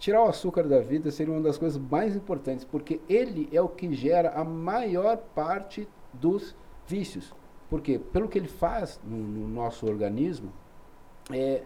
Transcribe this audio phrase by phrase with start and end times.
[0.00, 3.68] tirar o açúcar da vida seria uma das coisas mais importantes, porque ele é o
[3.68, 7.32] que gera a maior parte dos vícios.
[7.68, 10.50] Porque pelo que ele faz no, no nosso organismo,
[11.30, 11.62] é,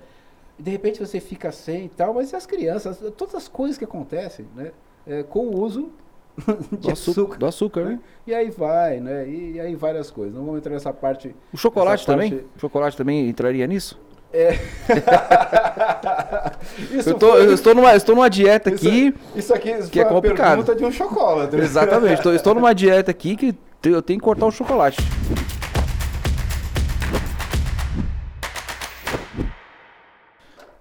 [0.58, 4.46] de repente você fica sem e tal, mas as crianças, todas as coisas que acontecem,
[4.54, 4.72] né?
[5.06, 5.90] É, com o uso
[6.80, 8.00] do açúcar, do açúcar né?
[8.26, 9.28] E aí vai, né?
[9.28, 10.34] E, e, aí várias coisas.
[10.34, 11.34] Não vamos entrar nessa parte.
[11.52, 12.30] O chocolate também?
[12.30, 12.46] Parte...
[12.56, 13.98] O chocolate também entraria nisso?
[14.36, 14.58] É.
[17.06, 17.46] eu, tô, foi...
[17.46, 19.06] eu estou, numa, estou numa dieta aqui.
[19.06, 20.56] Isso, isso aqui que é complicado.
[20.56, 21.54] pergunta de um chocolate.
[21.54, 22.14] Exatamente.
[22.14, 24.96] estou, estou numa dieta aqui que eu tenho que cortar o chocolate.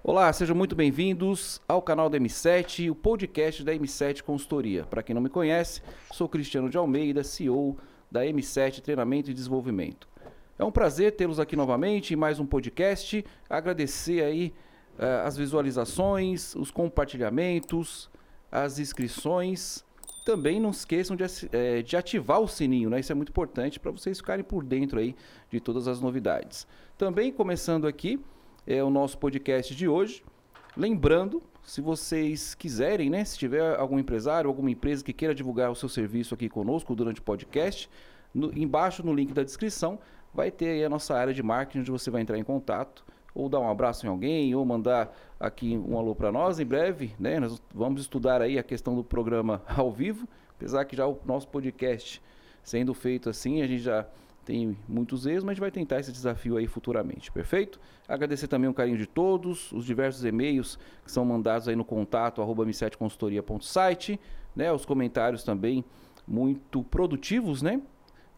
[0.02, 4.82] Olá, sejam muito bem-vindos ao canal da M7, o podcast da M7 Consultoria.
[4.82, 5.80] Para quem não me conhece,
[6.12, 7.76] sou Cristiano de Almeida, CEO
[8.10, 10.12] da M7 Treinamento e Desenvolvimento.
[10.56, 13.24] É um prazer tê-los aqui novamente em mais um podcast.
[13.50, 14.54] Agradecer aí
[14.96, 18.08] uh, as visualizações, os compartilhamentos,
[18.52, 19.84] as inscrições.
[20.24, 23.00] Também não esqueçam de, uh, de ativar o sininho, né?
[23.00, 25.16] Isso é muito importante para vocês ficarem por dentro aí
[25.50, 26.68] de todas as novidades.
[26.96, 28.24] Também começando aqui
[28.64, 30.22] é o nosso podcast de hoje.
[30.76, 35.74] Lembrando, se vocês quiserem, né, se tiver algum empresário, alguma empresa que queira divulgar o
[35.74, 37.90] seu serviço aqui conosco durante o podcast,
[38.32, 39.98] no, embaixo no link da descrição
[40.34, 43.04] vai ter aí a nossa área de marketing onde você vai entrar em contato
[43.34, 47.14] ou dar um abraço em alguém ou mandar aqui um alô para nós em breve,
[47.18, 47.40] né?
[47.40, 51.48] Nós vamos estudar aí a questão do programa ao vivo, apesar que já o nosso
[51.48, 52.22] podcast
[52.62, 54.06] sendo feito assim, a gente já
[54.44, 57.80] tem muitos erros, mas a gente vai tentar esse desafio aí futuramente, perfeito?
[58.06, 62.42] Agradecer também o carinho de todos, os diversos e-mails que são mandados aí no contato
[62.42, 64.20] arroba m7consultoria.site,
[64.54, 64.70] né?
[64.72, 65.84] Os comentários também
[66.26, 67.80] muito produtivos, né?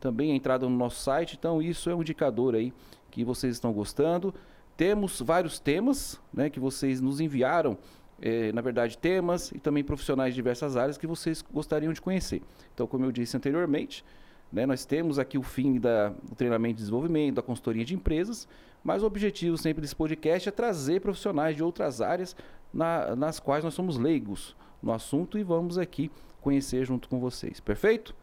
[0.07, 1.37] Também a entrada no nosso site.
[1.37, 2.73] Então, isso é um indicador aí
[3.11, 4.33] que vocês estão gostando.
[4.77, 7.77] Temos vários temas né, que vocês nos enviaram,
[8.23, 12.41] é, na verdade, temas e também profissionais de diversas áreas que vocês gostariam de conhecer.
[12.73, 14.05] Então, como eu disse anteriormente,
[14.53, 18.47] né, nós temos aqui o fim da, do treinamento de desenvolvimento, da consultoria de empresas,
[18.85, 22.36] mas o objetivo sempre desse podcast é trazer profissionais de outras áreas
[22.73, 27.59] na, nas quais nós somos leigos no assunto e vamos aqui conhecer junto com vocês.
[27.59, 28.14] Perfeito?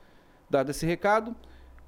[0.50, 1.36] Dado esse recado,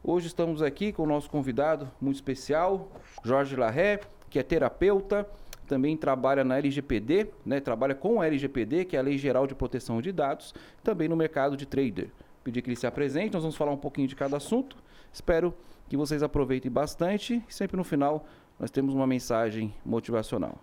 [0.07, 2.91] Hoje estamos aqui com o nosso convidado muito especial,
[3.23, 5.27] Jorge Larré, que é terapeuta,
[5.65, 9.55] também trabalha na LGPD, né, trabalha com a LGPD, que é a Lei Geral de
[9.55, 12.11] Proteção de Dados, também no mercado de trader.
[12.43, 14.77] Pedir que ele se apresente, nós vamos falar um pouquinho de cada assunto.
[15.11, 15.51] Espero
[15.89, 18.27] que vocês aproveitem bastante sempre no final
[18.59, 20.59] nós temos uma mensagem motivacional.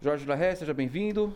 [0.00, 1.34] Jorge Larré, seja bem-vindo.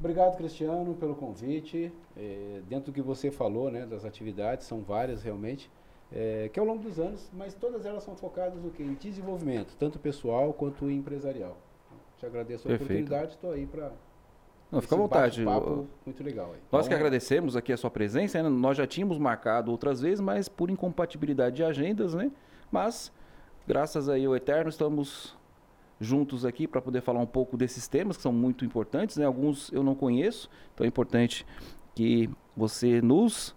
[0.00, 1.92] Obrigado, Cristiano, pelo convite.
[2.16, 5.70] É, dentro do que você falou, né, das atividades, são várias realmente
[6.14, 8.84] é, que ao longo dos anos, mas todas elas são focadas no que?
[8.84, 11.56] em desenvolvimento, tanto pessoal quanto empresarial.
[12.18, 12.92] Te agradeço a Perfeito.
[12.92, 13.90] oportunidade, estou aí para
[14.70, 15.44] não, fica à vontade.
[16.04, 16.46] muito legal.
[16.46, 16.58] Aí.
[16.72, 18.42] Nós então, que agradecemos aqui a sua presença.
[18.42, 18.48] Né?
[18.48, 22.32] Nós já tínhamos marcado outras vezes, mas por incompatibilidade de agendas, né?
[22.72, 23.12] Mas,
[23.68, 25.36] graças aí ao Eterno, estamos
[26.00, 29.24] juntos aqui para poder falar um pouco desses temas que são muito importantes, né?
[29.24, 31.46] Alguns eu não conheço, então é importante
[31.94, 33.54] que você nos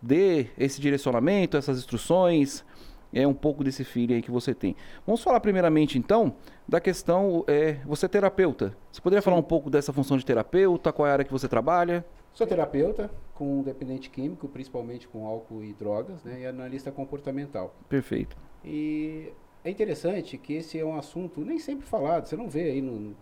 [0.00, 2.64] dê esse direcionamento, essas instruções,
[3.12, 4.76] é um pouco desse feeling aí que você tem.
[5.06, 6.34] Vamos falar primeiramente então
[6.66, 8.76] da questão, é, você é terapeuta.
[8.92, 9.24] Você poderia Sim.
[9.24, 12.04] falar um pouco dessa função de terapeuta, qual é a área que você trabalha?
[12.32, 17.74] Sou terapeuta com dependente químico, principalmente com álcool e drogas, né, e analista comportamental.
[17.88, 18.36] Perfeito.
[18.64, 19.32] E
[19.64, 23.16] é interessante que esse é um assunto nem sempre falado, você não vê aí no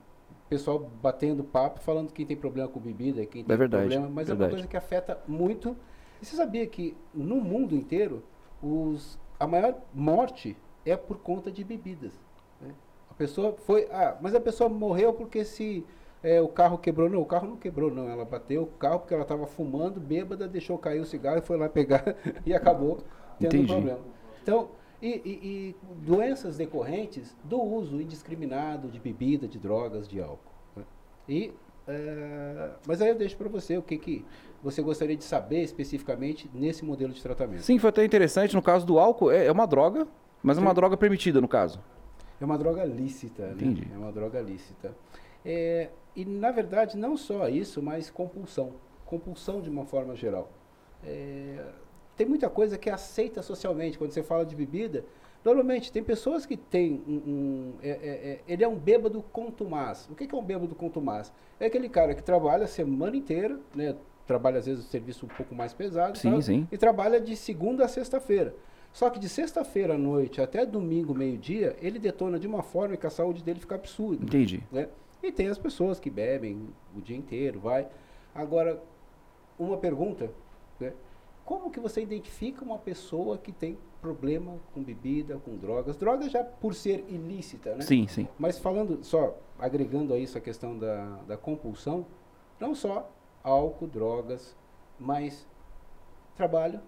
[0.48, 4.28] pessoal batendo papo falando quem tem problema com bebida, quem tem é verdade, problema, mas
[4.28, 4.42] verdade.
[4.42, 5.76] é uma coisa que afeta muito
[6.20, 8.22] e você sabia que no mundo inteiro
[8.62, 12.12] os, a maior morte é por conta de bebidas?
[12.60, 12.74] Né?
[13.10, 13.88] A pessoa foi.
[13.90, 15.84] Ah, mas a pessoa morreu porque se
[16.22, 17.08] é, o carro quebrou.
[17.08, 18.08] Não, o carro não quebrou, não.
[18.08, 21.56] Ela bateu o carro porque ela estava fumando, bêbada, deixou cair o cigarro e foi
[21.56, 22.98] lá pegar e acabou
[23.38, 23.72] tendo Entendi.
[23.72, 24.00] um problema.
[24.42, 30.52] Então, e, e, e, doenças decorrentes do uso indiscriminado de bebida, de drogas, de álcool.
[30.74, 30.84] Né?
[31.28, 31.52] E,
[31.86, 34.24] é, mas aí eu deixo para você o que, que
[34.62, 37.62] você gostaria de saber especificamente nesse modelo de tratamento?
[37.62, 38.54] Sim, foi até interessante.
[38.54, 40.06] No caso do álcool, é, é uma droga,
[40.42, 40.62] mas Sim.
[40.62, 41.80] é uma droga permitida, no caso.
[42.40, 43.52] É uma droga lícita, né?
[43.52, 43.88] Entendi.
[43.92, 44.94] É uma droga lícita.
[45.44, 48.74] É, e, na verdade, não só isso, mas compulsão.
[49.04, 50.50] Compulsão de uma forma geral.
[51.04, 51.64] É,
[52.16, 53.96] tem muita coisa que é aceita socialmente.
[53.96, 55.04] Quando você fala de bebida,
[55.44, 57.14] normalmente tem pessoas que têm um.
[57.14, 60.08] um é, é, é, ele é um bêbado contumaz.
[60.10, 61.32] O que, que é um bêbado contumaz?
[61.60, 63.94] É aquele cara que trabalha a semana inteira, né?
[64.28, 66.68] Trabalha às vezes o serviço um pouco mais pesado sim, sim.
[66.70, 68.54] e trabalha de segunda a sexta-feira.
[68.92, 73.06] Só que de sexta-feira à noite até domingo, meio-dia, ele detona de uma forma que
[73.06, 74.24] a saúde dele fica absurda.
[74.24, 74.62] Entendi.
[74.70, 74.88] Né?
[75.22, 77.88] E tem as pessoas que bebem o dia inteiro, vai.
[78.34, 78.82] Agora,
[79.58, 80.30] uma pergunta,
[80.78, 80.92] né?
[81.44, 85.96] Como que você identifica uma pessoa que tem problema com bebida, com drogas?
[85.96, 87.80] Drogas já por ser ilícita, né?
[87.80, 88.28] Sim, sim.
[88.38, 92.04] Mas falando, só agregando a isso a questão da, da compulsão,
[92.60, 93.10] não só
[93.42, 94.56] álcool, drogas,
[94.98, 95.46] mas
[96.36, 96.80] trabalho,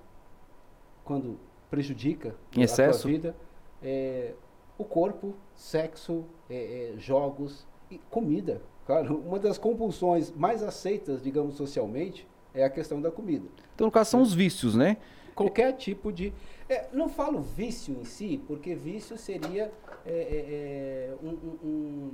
[1.04, 1.38] quando
[1.70, 3.02] prejudica Em a excesso?
[3.02, 3.36] tua vida,
[3.82, 4.34] é,
[4.78, 8.60] o corpo, sexo, é, é, jogos e comida.
[8.86, 13.46] Claro, uma das compulsões mais aceitas, digamos, socialmente, é a questão da comida.
[13.74, 14.96] Então, no caso, são os vícios, né?
[15.34, 16.32] Qualquer tipo de.
[16.68, 19.72] é, não falo vício em si, porque vício seria
[20.04, 22.10] é, é, é, um-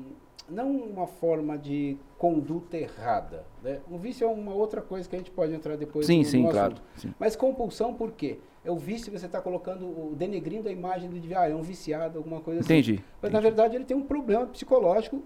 [0.49, 3.45] não uma forma de conduta errada.
[3.63, 3.81] Né?
[3.91, 6.43] Um vício é uma outra coisa que a gente pode entrar depois Sim, no, sim,
[6.43, 6.77] no claro.
[6.97, 7.13] Sim.
[7.19, 8.39] Mas compulsão por quê?
[8.65, 11.17] É o vício que você está colocando, o- denegrindo a imagem do.
[11.37, 12.73] Ah, é um viciado, alguma coisa assim.
[12.75, 13.05] Entendi.
[13.23, 15.23] Mas na verdade ele tem um problema psicológico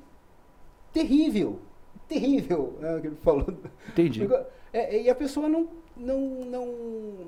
[0.93, 1.59] terrível.
[2.09, 3.47] Terrível, né, que ele falou.
[3.89, 4.27] Entendi.
[4.73, 6.67] É, é, e a pessoa não, não, não,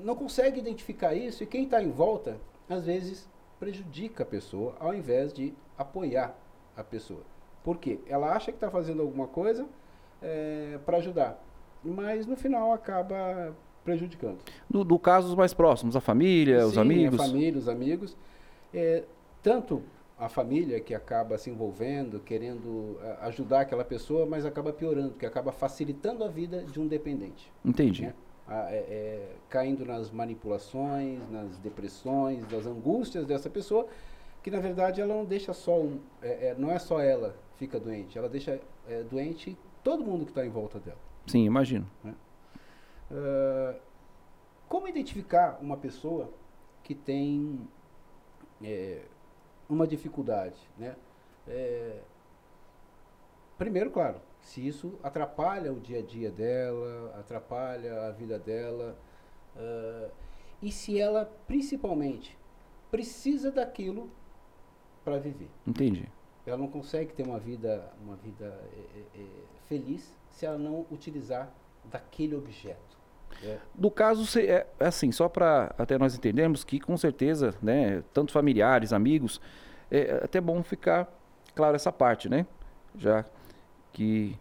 [0.03, 2.37] não consegue identificar isso, e quem está em volta,
[2.69, 3.29] às vezes,
[3.59, 6.35] prejudica a pessoa, ao invés de apoiar
[6.75, 7.21] a pessoa.
[7.63, 7.99] Por quê?
[8.07, 9.65] Ela acha que está fazendo alguma coisa
[10.85, 11.43] para ajudar,
[11.83, 14.37] mas no final acaba prejudicando.
[14.69, 17.19] No, no caso os mais próximos, a família, os Sim, amigos.
[17.19, 18.15] A família, os amigos.
[18.73, 19.03] É,
[19.41, 19.83] tanto
[20.17, 25.25] a família que acaba se envolvendo, querendo eh, ajudar aquela pessoa, mas acaba piorando, que
[25.25, 27.51] acaba facilitando a vida de um dependente.
[27.65, 28.03] Entendi.
[28.03, 28.13] né?
[28.47, 33.85] Ah, é- é, caindo nas manipulações, nas depressões, nas angústias dessa pessoa,
[34.41, 37.79] que na verdade ela não deixa só um, é- é, não é só ela fica
[37.79, 40.97] doente, ela deixa é, doente todo mundo que está em volta dela.
[41.27, 41.87] Sim, imagino.
[43.11, 43.75] Ah,
[44.67, 46.31] como identificar uma pessoa
[46.83, 47.67] que tem
[48.61, 49.03] é,
[49.69, 50.95] uma dificuldade, né?
[51.47, 52.01] É,
[53.57, 58.97] primeiro, claro, se isso atrapalha o dia a dia dela, atrapalha a vida dela,
[59.55, 60.09] ah,
[60.61, 62.37] e se ela, principalmente,
[62.89, 64.09] precisa daquilo
[65.03, 65.49] para viver.
[65.67, 66.09] Entendi.
[66.45, 69.25] Ela não consegue ter uma vida, uma vida é, é, é,
[69.67, 71.49] feliz se ela não utilizar
[71.85, 72.97] daquele objeto.
[73.41, 73.59] né?
[73.77, 78.31] No caso, é é assim, só para até nós entendermos que com certeza, né, tanto
[78.31, 79.39] familiares, amigos,
[79.89, 81.07] é até bom ficar
[81.55, 82.45] claro essa parte, né?
[82.95, 83.25] Já
[83.91, 84.37] que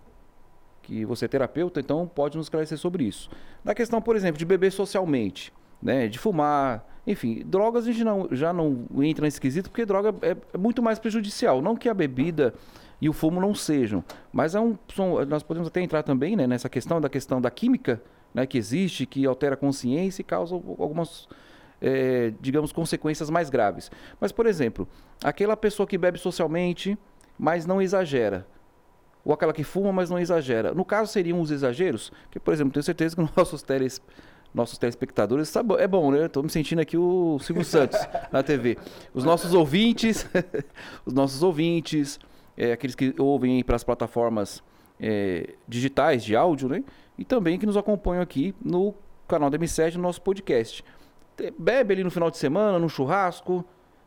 [0.83, 3.31] que você é terapeuta, então pode nos esclarecer sobre isso.
[3.63, 8.29] Na questão, por exemplo, de beber socialmente, né, de fumar, enfim, drogas a gente não,
[8.31, 11.95] já não entra nesse quesito porque droga é, é muito mais prejudicial, não que a
[11.95, 12.55] bebida
[13.01, 16.47] e o fumo não sejam, mas é um, são- nós podemos até entrar também né,
[16.47, 18.01] nessa questão da questão da química
[18.33, 21.29] né, que existe, que altera a consciência e causa algumas,
[21.81, 23.91] eh, digamos, consequências mais graves.
[24.21, 24.89] Mas, por exemplo,
[25.23, 26.97] aquela pessoa que bebe socialmente,
[27.37, 28.47] mas não exagera.
[29.25, 30.73] Ou aquela que fuma, mas não exagera.
[30.73, 32.13] No caso, seriam os exageros?
[32.31, 34.01] Que, por exemplo, tenho certeza que nossos, teles,
[34.55, 36.27] nossos telespectadores bom- é bom, né?
[36.27, 37.99] Estou me sentindo aqui o Silvio Santos
[38.31, 38.77] na TV.
[39.15, 40.27] Os nossos ouvintes,
[41.07, 42.19] os nossos ouvintes,
[42.57, 44.63] eh, aqueles que ouvem para as plataformas
[45.01, 46.85] eh, digitais de áudio, né?
[47.19, 48.95] E também que nos acompanham aqui no
[49.27, 50.85] canal da M7, no nosso podcast.
[51.59, 53.65] Bebe ali no final de semana, no churrasco,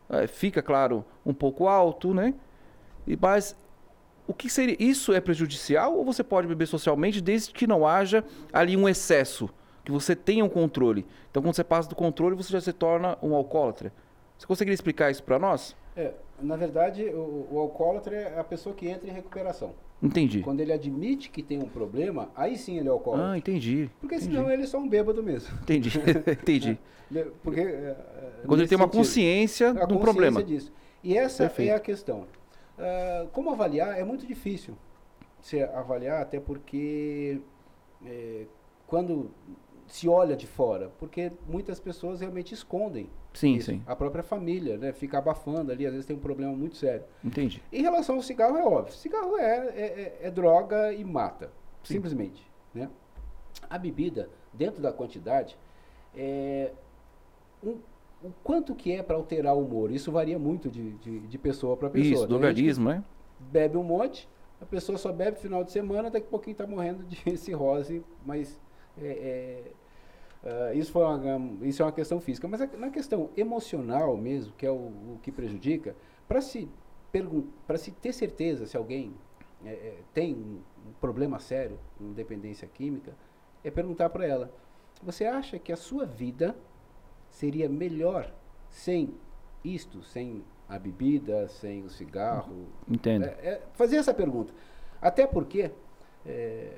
[0.10, 2.34] eh, fica, claro, um pouco alto, né?
[3.08, 3.56] E, mas
[4.28, 4.76] o que seria?
[4.80, 9.50] Isso é prejudicial ou você pode beber socialmente desde que não haja ali um excesso,
[9.86, 11.06] que você tenha um controle?
[11.30, 13.94] Então, quando você passa do controle, você já se torna um alcoólatra.
[14.38, 15.75] Você conseguiria explicar isso para nós?
[15.96, 16.12] É,
[16.42, 19.74] na verdade, o, o alcoólatra é a pessoa que entra em recuperação.
[20.04, 20.42] Entendi.
[20.42, 23.32] Quando ele admite que tem um problema, aí sim ele é alcoólatra.
[23.32, 23.89] Ah, entendi.
[24.01, 24.32] Porque entendi.
[24.36, 25.58] senão ele é só um bêbado mesmo.
[25.62, 25.89] Entendi.
[26.27, 26.77] entendi.
[27.10, 27.96] Ele- Porque, é, é,
[28.46, 28.98] Quando ele tem uma sentido.
[29.00, 30.44] consciência A do consciência problema.
[30.44, 30.74] disso.
[31.04, 31.72] E essa Perfeito.
[31.72, 32.25] é a questão.
[32.77, 33.98] Ah, como avaliar?
[33.98, 34.75] É muito difícil
[35.39, 37.39] se avaliar, até porque
[38.06, 38.46] é,
[38.88, 39.32] quando
[39.88, 43.72] se olha de fora, porque muitas pessoas realmente escondem Sim, isso.
[43.72, 43.84] sim.
[43.86, 44.92] A própria família, né?
[44.94, 47.04] Fica abafando ali, às vezes tem um problema muito sério.
[47.24, 47.62] Entendi.
[47.72, 48.94] Em relação ao cigarro, é óbvio.
[48.94, 51.51] Cigarro é, é, é- é droga e mata.
[51.84, 51.96] Sim.
[51.96, 52.50] Simplesmente.
[52.74, 52.89] Né?
[53.70, 55.58] A bebida, dentro da quantidade,
[56.15, 56.72] é
[57.63, 57.77] um-
[58.24, 59.92] o quanto que é para alterar o humor.
[59.92, 62.13] Isso varia muito de, de, de pessoa para pessoa.
[62.13, 63.04] Isso, do Tem gente que organismo, né?
[63.39, 64.27] Bebe um monte,
[64.62, 68.60] a pessoa só bebe final de semana, daqui a pouquinho está morrendo de cirrose, mas
[69.02, 69.72] é, é,
[70.70, 72.48] ah, isso, foi uma, isso é uma questão física.
[72.48, 75.96] Mas a- na questão emocional mesmo, que é o, o que prejudica,
[76.28, 76.70] para se,
[77.66, 79.14] pra se ter certeza se alguém
[79.66, 80.60] é, é, tem um,
[80.90, 83.14] um problema sério, uma dependência química,
[83.64, 84.52] é perguntar para ela:
[85.02, 86.56] você acha que a sua vida
[87.30, 88.32] seria melhor
[88.70, 89.16] sem
[89.64, 93.25] isto, sem a bebida, sem o cigarro, Entendo.
[93.25, 94.54] é, é fazer essa pergunta.
[95.02, 95.72] Até porque
[96.25, 96.78] é,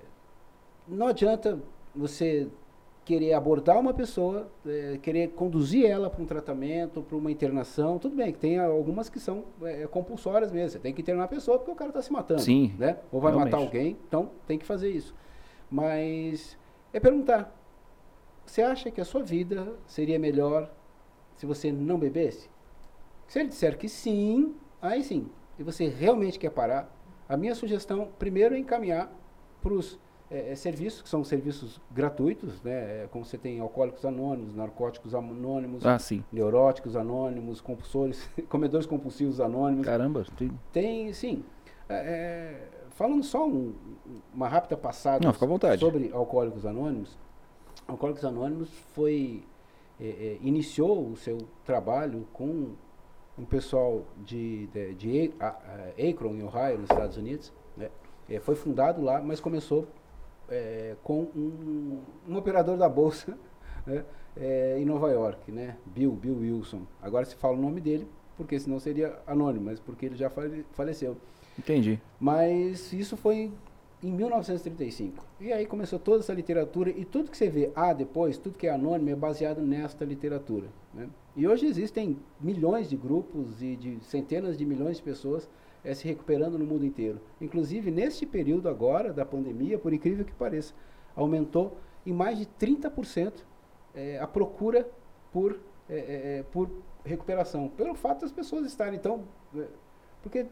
[0.88, 1.60] não adianta
[1.98, 2.48] você
[3.04, 8.18] querer abordar uma pessoa, é, querer conduzir ela para um tratamento, para uma internação, tudo
[8.18, 10.72] bem, que tem algumas que são é, compulsórias mesmo.
[10.72, 12.42] Você tem que internar a pessoa porque o cara está se matando.
[12.42, 12.98] Sim, Né?
[13.10, 13.54] Ou vai realmente.
[13.54, 15.16] matar alguém, então tem que fazer isso.
[15.72, 16.58] Mas
[16.92, 17.56] é perguntar:
[18.46, 20.70] você acha que a sua vida seria melhor
[21.38, 22.50] se você não bebesse?
[23.26, 25.30] Se ele disser que sim, aí sim.
[25.58, 26.94] E você realmente quer parar,
[27.28, 29.12] a minha sugestão, primeiro, é encaminhar
[29.62, 30.00] para os
[30.30, 33.04] é, é, serviços, que são serviços gratuitos, né?
[33.04, 36.24] É, como você tem alcoólicos anônimos, narcóticos anônimos, Ah, sim.
[36.32, 39.86] neuróticos anônimos, compulsores, comedores compulsivos anônimos.
[39.86, 40.52] Caramba, tem...
[40.74, 41.44] Tem, sim.
[41.90, 43.74] É, é, falando só um-
[44.34, 45.34] uma rápida passada Não,
[45.80, 47.18] sobre Alcoólicos Anônimos.
[47.88, 49.44] Alcoólicos Anônimos foi
[50.00, 52.74] é, iniciou o seu trabalho com
[53.40, 55.34] um pessoal de, de, de
[56.10, 57.54] Akron, em Ohio, nos Estados Unidos.
[57.78, 57.90] né?
[58.42, 59.88] Foi fundado lá, mas começou
[60.50, 63.38] é, com um, um operador da bolsa
[63.86, 64.04] né?
[64.36, 65.78] É, em Nova York, né?
[65.86, 66.82] Bill, Bill Wilson.
[67.02, 70.64] Agora se fala o nome dele, porque senão seria anônimo, mas porque ele já fale-
[70.74, 71.18] faleceu.
[71.58, 72.00] Entendi.
[72.20, 73.52] Mas isso foi
[74.04, 75.26] em 1935.
[75.42, 78.68] E aí começou toda essa literatura e tudo que você vê A depois, tudo que
[78.68, 80.68] é anônimo é baseado nesta literatura.
[80.94, 81.10] né?
[81.36, 85.50] E hoje existem milhões de grupos e de centenas de milhões de pessoas
[85.90, 87.20] eh, se recuperando no mundo inteiro.
[87.40, 90.74] Inclusive, neste período agora da pandemia, por incrível que pareça,
[91.16, 93.34] aumentou em mais de 30%
[93.96, 94.88] eh, a procura
[95.32, 95.54] por,
[95.90, 96.70] eh, eh, eh, por
[97.06, 97.70] recuperação.
[97.70, 99.24] Pelo fato das pessoas estarem tão...
[99.56, 99.68] eh,
[100.22, 100.46] porque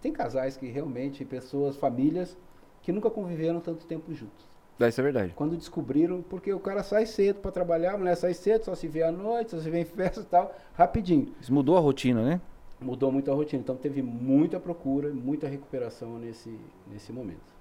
[0.00, 2.36] tem casais que realmente, pessoas, famílias,
[2.82, 4.44] que nunca conviveram tanto tempo juntos.
[4.78, 5.32] Ah, Isso é verdade.
[5.36, 8.88] Quando descobriram, porque o cara sai cedo para trabalhar, a mulher sai cedo, só se
[8.88, 11.32] vê à noite, só se vê em festa e tal, rapidinho.
[11.40, 12.40] Isso mudou a rotina, né?
[12.84, 13.62] Mudou muito a rotina.
[13.62, 17.52] Então teve muita procura, muita recuperação nesse, nesse momento.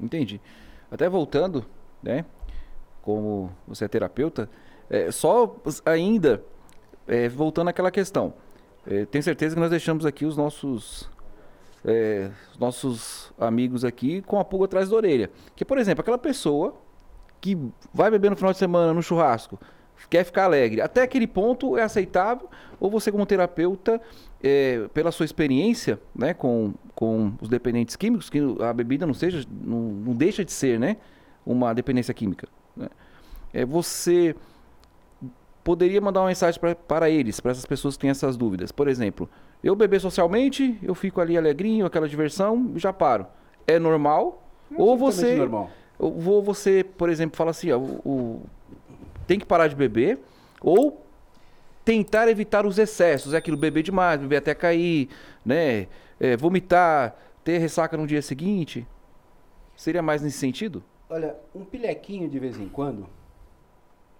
[0.00, 0.40] Entendi.
[0.90, 1.64] Até voltando,
[2.02, 2.24] né?
[3.02, 4.48] Como você é terapeuta,
[4.88, 6.42] é, só ainda
[7.06, 8.34] é, voltando àquela questão.
[8.86, 11.08] É, tenho certeza que nós deixamos aqui os nossos
[11.84, 15.30] é, os nossos amigos aqui com a pulga atrás da orelha.
[15.54, 16.74] Que, por exemplo, aquela pessoa
[17.40, 17.56] que
[17.92, 19.58] vai beber no final de semana no churrasco,
[20.08, 22.48] quer ficar alegre, até aquele ponto é aceitável?
[22.78, 24.00] Ou você, como terapeuta,
[24.42, 29.46] é, pela sua experiência né, com, com os dependentes químicos, que a bebida não, seja,
[29.50, 30.96] não, não deixa de ser né,
[31.44, 32.88] uma dependência química, né?
[33.52, 34.34] é, você
[35.62, 38.72] poderia mandar uma mensagem pra, para eles, para essas pessoas que têm essas dúvidas.
[38.72, 39.28] Por exemplo,
[39.62, 43.26] eu beber socialmente, eu fico ali alegrinho, aquela diversão, já paro.
[43.66, 44.42] É normal?
[44.74, 45.70] Ou Absolutamente você, Normal.
[45.98, 48.42] ou você, por exemplo, fala assim, ó, o, o-
[49.30, 50.18] tem que parar de beber,
[50.60, 51.06] ou
[51.84, 55.08] tentar evitar os excessos, é aquilo, beber demais, beber até cair,
[55.46, 55.86] né?
[56.18, 58.84] É, vomitar, ter ressaca no dia seguinte.
[59.76, 60.82] Seria mais nesse sentido?
[61.08, 63.06] Olha, um pilequinho de vez em quando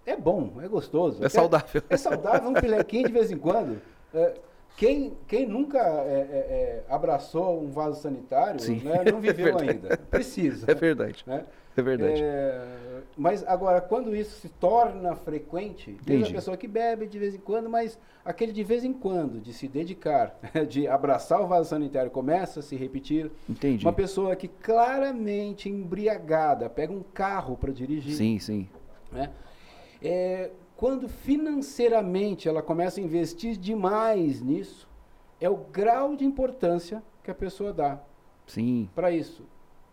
[0.05, 1.21] é bom, é gostoso.
[1.25, 1.83] É saudável.
[1.89, 3.81] É saudável um pilequinho de vez em quando.
[4.13, 4.35] É,
[4.77, 8.79] quem, quem nunca é, é, é, abraçou um vaso sanitário Sim.
[8.79, 9.97] né, não É viveu ainda.
[9.97, 10.71] Precisa.
[10.71, 11.21] É verdade.
[11.27, 11.43] né?
[11.75, 12.21] É verdade.
[12.21, 16.33] É, mas agora, quando isso se torna frequente, tem a Entendi.
[16.33, 19.67] pessoa que bebe de vez em quando, mas aquele de vez em quando, de se
[19.67, 20.37] dedicar,
[20.67, 23.31] de abraçar o vaso sanitário, começa a se repetir.
[23.49, 23.85] Entendi.
[23.85, 28.67] Uma pessoa que claramente embriagada pega um carro para dirigir, Sim, sim.
[29.11, 29.31] né?
[30.03, 34.89] É, quando financeiramente ela começa a investir demais nisso,
[35.39, 37.99] é o grau de importância que a pessoa dá
[38.47, 38.89] Sim.
[38.95, 39.45] para isso.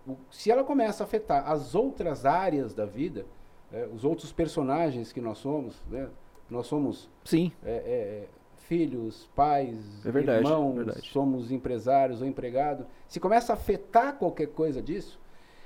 [0.08, 3.26] O- Se ela começa a afetar as outras áreas da vida,
[3.72, 6.08] é, os outros personagens que nós somos, né?
[6.48, 7.52] nós somos Sim.
[7.62, 14.16] é, é, filhos, pais, É verdade, irmãos, somos empresários ou empregado, se começa a afetar
[14.16, 15.20] qualquer coisa disso,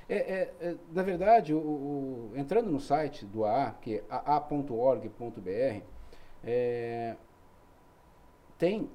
[0.09, 5.81] é, é, é, na verdade, o, o- entrando no site do AA, que é aa.org.br,
[6.43, 7.15] é,
[8.57, 8.89] tem,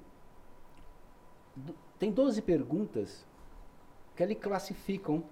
[1.99, 3.27] tem 12 perguntas
[4.15, 5.23] que ali classificam.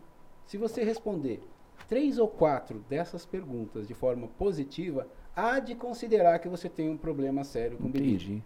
[0.47, 1.43] Se você responder
[1.88, 6.97] três ou quatro dessas perguntas de forma positiva, há de considerar que você tem um
[6.97, 8.15] problema sério com bebida.
[8.25, 8.43] Entendi.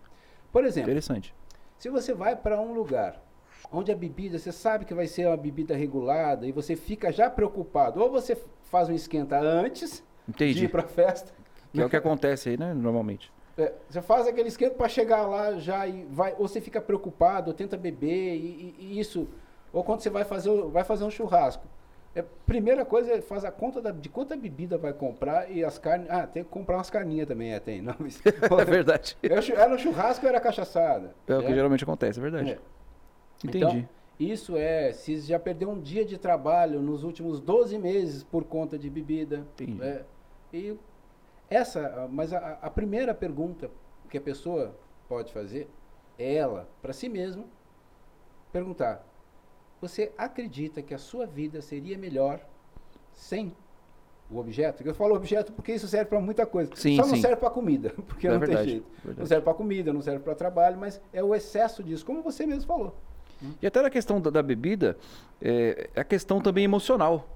[0.52, 1.34] Por exemplo, Interessante.
[1.78, 3.22] se você vai para um lugar
[3.70, 7.28] onde a bebida, você sabe que vai ser uma bebida regulada e você fica já
[7.30, 10.64] preocupado, ou você faz um esquenta antes de Entendi.
[10.64, 11.32] ir para a festa,
[11.72, 12.72] Que é o que acontece aí, né?
[12.74, 13.30] Normalmente.
[13.58, 17.50] é, você faz aquele esquenta para chegar lá já e vai, ou você fica preocupado,
[17.50, 19.28] ou tenta beber e, e- e isso,
[19.72, 21.64] ou quando você vai fazer, vai fazer um churrasco.
[22.14, 25.78] É, primeira coisa é faz a conta da- de quanta bebida vai comprar e as
[25.78, 26.10] carnes.
[26.10, 27.80] Ah, tem que comprar umas carninhas também, é, tem.
[27.80, 27.94] Não,
[28.60, 29.16] É verdade.
[29.22, 31.14] Era chu- era no churrasco ou era cachaçada?
[31.28, 31.54] É o que né?
[31.54, 32.50] geralmente acontece, é verdade.
[32.52, 32.58] É.
[33.44, 33.64] Entendi.
[33.64, 33.88] Então,
[34.18, 38.76] Isso é, se já perdeu um dia de trabalho nos últimos 12 meses por conta
[38.78, 39.46] de bebida.
[39.58, 39.80] Entendi.
[39.82, 40.04] É,
[40.52, 40.76] e
[41.48, 43.70] essa, mas a, a primeira pergunta
[44.10, 44.76] que a pessoa
[45.08, 45.70] pode fazer
[46.18, 47.44] é ela, para si mesma,
[48.52, 49.04] perguntar:
[49.80, 52.40] Você acredita que a sua vida seria melhor
[53.12, 53.52] sem
[54.30, 54.82] o objeto?
[54.86, 56.70] Eu falo objeto porque isso serve para muita coisa.
[56.74, 57.22] Sim, Só não sim.
[57.22, 58.86] serve para comida, porque É não verdade, tem jeito.
[58.96, 59.18] verdade.
[59.20, 62.44] Não serve para comida, não serve para trabalho, mas é o excesso disso, como você
[62.46, 62.94] mesmo falou.
[63.62, 64.98] E até na questão da, da bebida,
[65.40, 67.26] é, é a questão também emocional.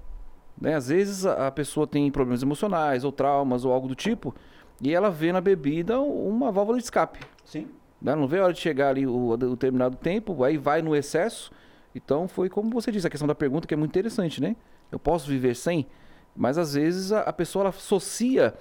[0.61, 0.75] Né?
[0.75, 4.33] Às vezes a, a pessoa tem problemas emocionais, ou traumas, ou algo do tipo,
[4.79, 7.19] e ela vê na bebida uma válvula de escape.
[7.43, 7.67] Sim.
[7.99, 8.13] né?
[8.13, 11.51] Não vê a hora de chegar ali o, o determinado tempo, aí vai no excesso.
[11.95, 14.55] Então foi como você disse, a questão da pergunta que é muito interessante, né?
[14.91, 15.87] Eu posso viver sem?
[16.35, 18.53] Mas às vezes a, a pessoa ela associa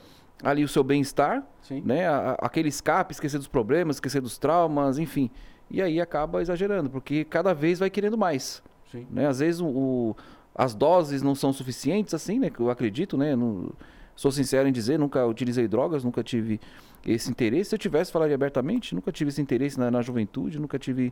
[0.42, 1.44] ali o seu bem-estar,
[1.84, 2.06] né?
[2.08, 5.30] A- a- aquele escape, esquecer dos problemas, esquecer dos traumas, enfim.
[5.70, 8.62] E aí acaba exagerando, porque cada vez vai querendo mais.
[8.92, 9.06] Sim.
[9.10, 9.26] Né?
[9.26, 10.16] Às vezes o, o-
[10.54, 12.48] as doses não são suficientes, assim, né?
[12.50, 13.34] Que eu acredito, né?
[13.34, 13.72] Não-
[14.14, 16.60] sou sincero em dizer, nunca utilizei drogas, nunca tive
[17.04, 17.70] esse interesse.
[17.70, 21.10] Se eu tivesse, falaria abertamente, nunca tive esse interesse na, na juventude, nunca tive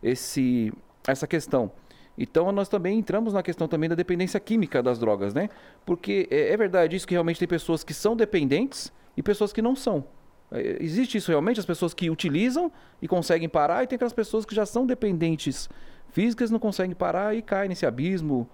[0.00, 0.72] esse,
[1.06, 1.70] essa questão.
[2.18, 5.50] Então nós também entramos na questão também da dependência química das drogas, né?
[5.84, 9.60] Porque é, é verdade isso que realmente tem pessoas que são dependentes e pessoas que
[9.60, 10.04] não são.
[10.50, 11.60] É, Existe isso realmente?
[11.60, 12.72] As pessoas que utilizam
[13.02, 15.68] e conseguem parar, e tem aquelas pessoas que já são dependentes
[16.10, 18.48] físicas, não conseguem parar e caem nesse abismo.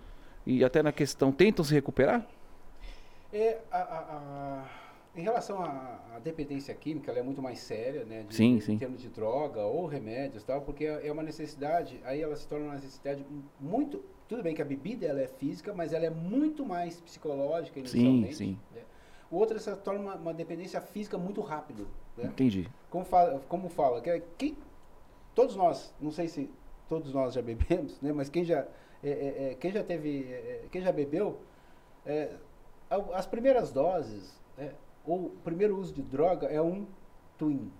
[0.44, 2.26] E até na questão, tentam se recuperar?
[3.32, 4.64] É, a- a- a-
[5.14, 8.22] em relação à, à dependência química, ela é muito mais séria, né?
[8.22, 8.78] de- Sim, em sim.
[8.78, 12.66] termos de droga ou remédios tal, porque é é uma necessidade, aí ela se torna
[12.66, 13.24] uma necessidade
[13.60, 14.02] muito...
[14.28, 17.98] Tudo bem que a bebida ela é física, mas ela é muito mais psicológica Sim,
[17.98, 18.34] inicialmente.
[18.36, 18.58] sim.
[18.74, 18.80] né?
[19.30, 21.86] O outro se torna uma, uma dependência física muito rápido.
[22.16, 22.24] Né?
[22.26, 22.68] Entendi.
[22.88, 24.56] Como fala, como fala que, é- quem,
[25.34, 26.48] todos nós, não sei se
[26.88, 28.12] todos nós já bebemos, né?
[28.12, 28.66] Mas quem já,
[29.04, 31.38] é, é, é, quem já teve, é, quem já bebeu,
[33.14, 34.40] as primeiras doses,
[35.06, 36.86] ou o primeiro uso de droga é um
[37.38, 37.70] twin.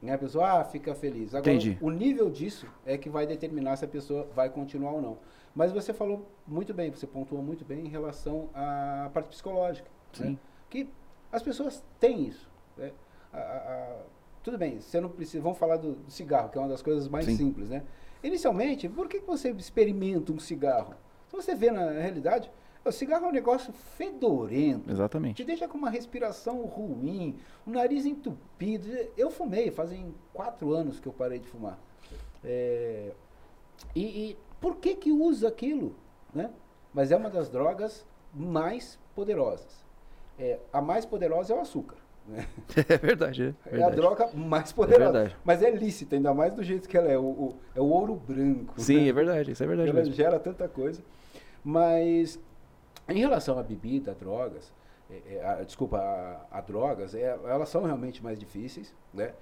[0.00, 0.12] Né?
[0.14, 1.34] A pessoa ah, fica feliz.
[1.34, 1.78] Agora, Entendi.
[1.80, 5.18] o nível disso é que vai determinar se a pessoa vai continuar ou não.
[5.54, 9.88] Mas você falou muito bem, você pontuou muito bem em relação à parte psicológica.
[10.18, 10.26] né?
[10.26, 10.38] Sim.
[10.68, 10.88] que
[11.30, 12.50] as pessoas têm isso.
[12.76, 12.92] né?
[13.32, 14.02] A- a-
[14.42, 15.42] tudo bem, você não precisa.
[15.42, 17.36] Vamos falar do, do cigarro, que é uma das coisas mais Sim.
[17.36, 17.82] simples, né?
[18.24, 20.94] Inicialmente, por que que você experimenta um cigarro?
[21.28, 22.50] Se você vê na realidade,
[22.84, 24.84] o cigarro é um negócio fedorento.
[24.86, 25.44] Te Exatamente.
[25.44, 28.88] deixa com uma respiração ruim, o nariz entupido.
[29.16, 31.78] Eu fumei, fazem quatro anos que eu parei de fumar.
[32.44, 33.12] É,
[33.94, 35.94] e, e por que que usa aquilo?
[36.34, 36.50] Né?
[36.92, 39.84] Mas é uma das drogas mais poderosas.
[40.38, 41.96] É, a mais poderosa é o açúcar.
[42.26, 42.46] Né?
[42.88, 45.12] É verdade, é É a droga mais poderosa.
[45.12, 45.36] verdade.
[45.44, 47.18] mas é lícita, ainda mais do jeito que ela é.
[47.18, 48.74] O, o- é o ouro branco.
[48.80, 49.08] Sim, né?
[49.08, 50.14] é verdade, isso é verdade ela mesmo.
[50.14, 51.02] gera tanta coisa.
[51.64, 52.38] Mas
[53.08, 54.72] em relação à bebida, drogas,
[55.10, 59.34] é, é, a- desculpa, a, a drogas, é, elas são realmente mais difíceis, né?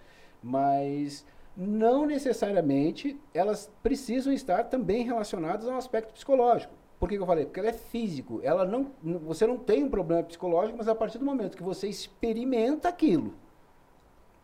[0.42, 1.24] Mas
[1.56, 6.72] não necessariamente elas precisam estar também relacionadas ao aspecto psicológico.
[6.98, 7.44] Por que, que eu falei?
[7.46, 8.40] Porque ela é físico.
[8.42, 11.88] Ela não, você não tem um problema psicológico, mas a partir do momento que você
[11.88, 13.34] experimenta aquilo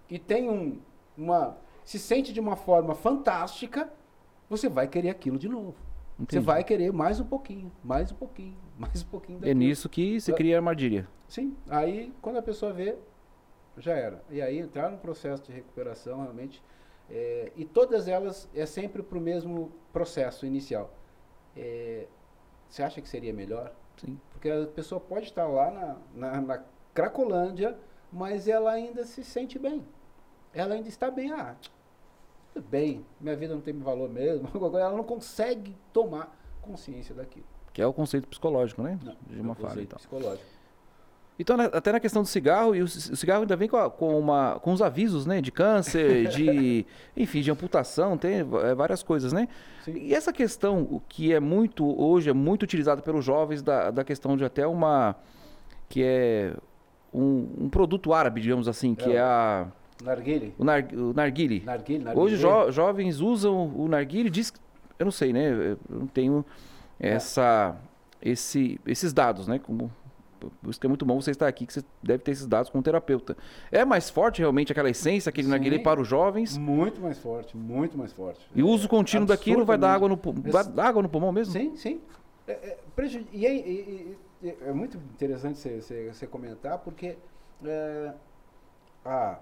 [0.08, 0.78] e tem um,
[1.16, 1.56] uma.
[1.84, 3.90] se sente de uma forma fantástica,
[4.48, 5.74] você vai querer aquilo de novo.
[6.16, 6.44] Você Entendi.
[6.46, 9.58] vai querer mais um pouquinho, mais um pouquinho, mais um pouquinho É daquilo.
[9.60, 11.06] nisso que se cria a armadilha.
[11.28, 12.96] Sim, aí quando a pessoa vê,
[13.76, 14.22] já era.
[14.30, 16.62] E aí entrar no processo de recuperação realmente.
[17.10, 20.90] é, e todas elas é sempre para o mesmo processo inicial.
[21.56, 22.06] É,
[22.68, 23.72] você acha que seria melhor?
[23.98, 24.18] Sim.
[24.32, 27.78] Porque a pessoa pode estar lá na, na, na Cracolândia,
[28.10, 29.86] mas ela ainda se sente bem.
[30.54, 31.30] Ela ainda está bem.
[31.32, 31.54] Ah,
[32.60, 34.48] tudo bem, minha vida não tem valor mesmo.
[34.54, 37.44] Agora ela não consegue tomar consciência daquilo.
[37.72, 38.98] Que é o conceito psicológico, né?
[39.04, 39.98] Não, de é uma um fala e tal.
[39.98, 40.44] psicológico.
[41.38, 43.76] Então, na- até na questão do cigarro, e o, ci- o cigarro ainda vem com,
[43.76, 45.42] a- com uma, com os avisos, né?
[45.42, 49.46] De câncer, de, enfim, de amputação, tem é, várias coisas, né?
[49.84, 49.92] Sim.
[49.98, 54.02] E essa questão, o que é muito, hoje, é muito utilizada pelos jovens, da, da
[54.02, 55.14] questão de até uma,
[55.90, 56.56] que é
[57.12, 59.66] um, um produto árabe, digamos assim, que É é, a,
[60.02, 60.54] Narguile?
[60.58, 61.62] o, nar, o narguile.
[61.64, 62.24] Narguile, narguile.
[62.24, 64.52] Hoje jo- jovens usam o narguile, diz,
[64.98, 65.50] eu não sei, né?
[65.50, 66.44] Eu não tenho
[67.00, 67.10] É.
[67.10, 67.76] essa,
[68.20, 69.58] esse, esses dados, né?
[69.58, 69.90] Como,
[70.38, 72.70] por isso que é muito bom você estar aqui, que você deve ter esses dados
[72.70, 73.36] como terapeuta.
[73.72, 75.50] É mais forte realmente aquela essência, aquele Sim.
[75.52, 76.58] narguile para os jovens?
[76.58, 78.40] Muito mais forte, muito mais forte.
[78.54, 81.52] E o uso contínuo daquilo vai dar água no, vai dar água no pulmão mesmo?
[81.52, 82.00] Sim, sim.
[82.46, 82.78] É, é,
[83.32, 83.58] e é, e-
[84.42, 87.16] e- e- é muito interessante você- você você comentar, porque
[87.64, 88.12] é,
[89.04, 89.38] a,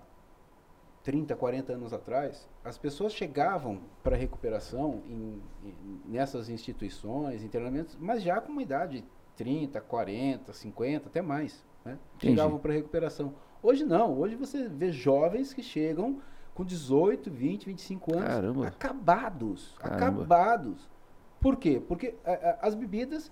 [1.04, 8.22] 30, 40 anos atrás, as pessoas chegavam para recuperação em, em, nessas instituições, internamentos, mas
[8.22, 9.04] já com uma idade
[9.36, 11.62] 30, 40, 50, até mais.
[11.84, 11.98] Né?
[12.18, 13.34] Chegavam para recuperação.
[13.62, 16.20] Hoje não, hoje você vê jovens que chegam
[16.54, 18.66] com 18, 20, 25 anos Caramba.
[18.68, 19.74] acabados.
[19.78, 20.22] Caramba.
[20.22, 20.88] Acabados.
[21.38, 21.82] Por quê?
[21.86, 23.30] Porque a, a, as bebidas.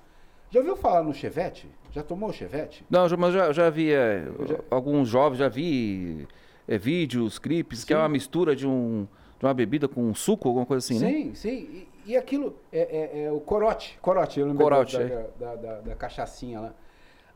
[0.50, 1.70] Já ouviu falar no Chevette?
[1.90, 2.84] Já tomou o Chevette?
[2.90, 6.28] Não, mas já, já vi é, já- alguns jovens, já vi
[6.74, 8.02] é, vídeos, clipes, que é Sim.
[8.02, 9.06] uma mistura de, um,
[9.38, 11.10] de uma bebida com um suco, alguma coisa assim, né?
[11.10, 11.50] sim, sim.
[11.50, 13.98] E, e aquilo é, é- é o corote.
[14.00, 15.30] Corote, eu lembro Corote, da, é.
[15.38, 16.74] da, da, da cachaçinha lá.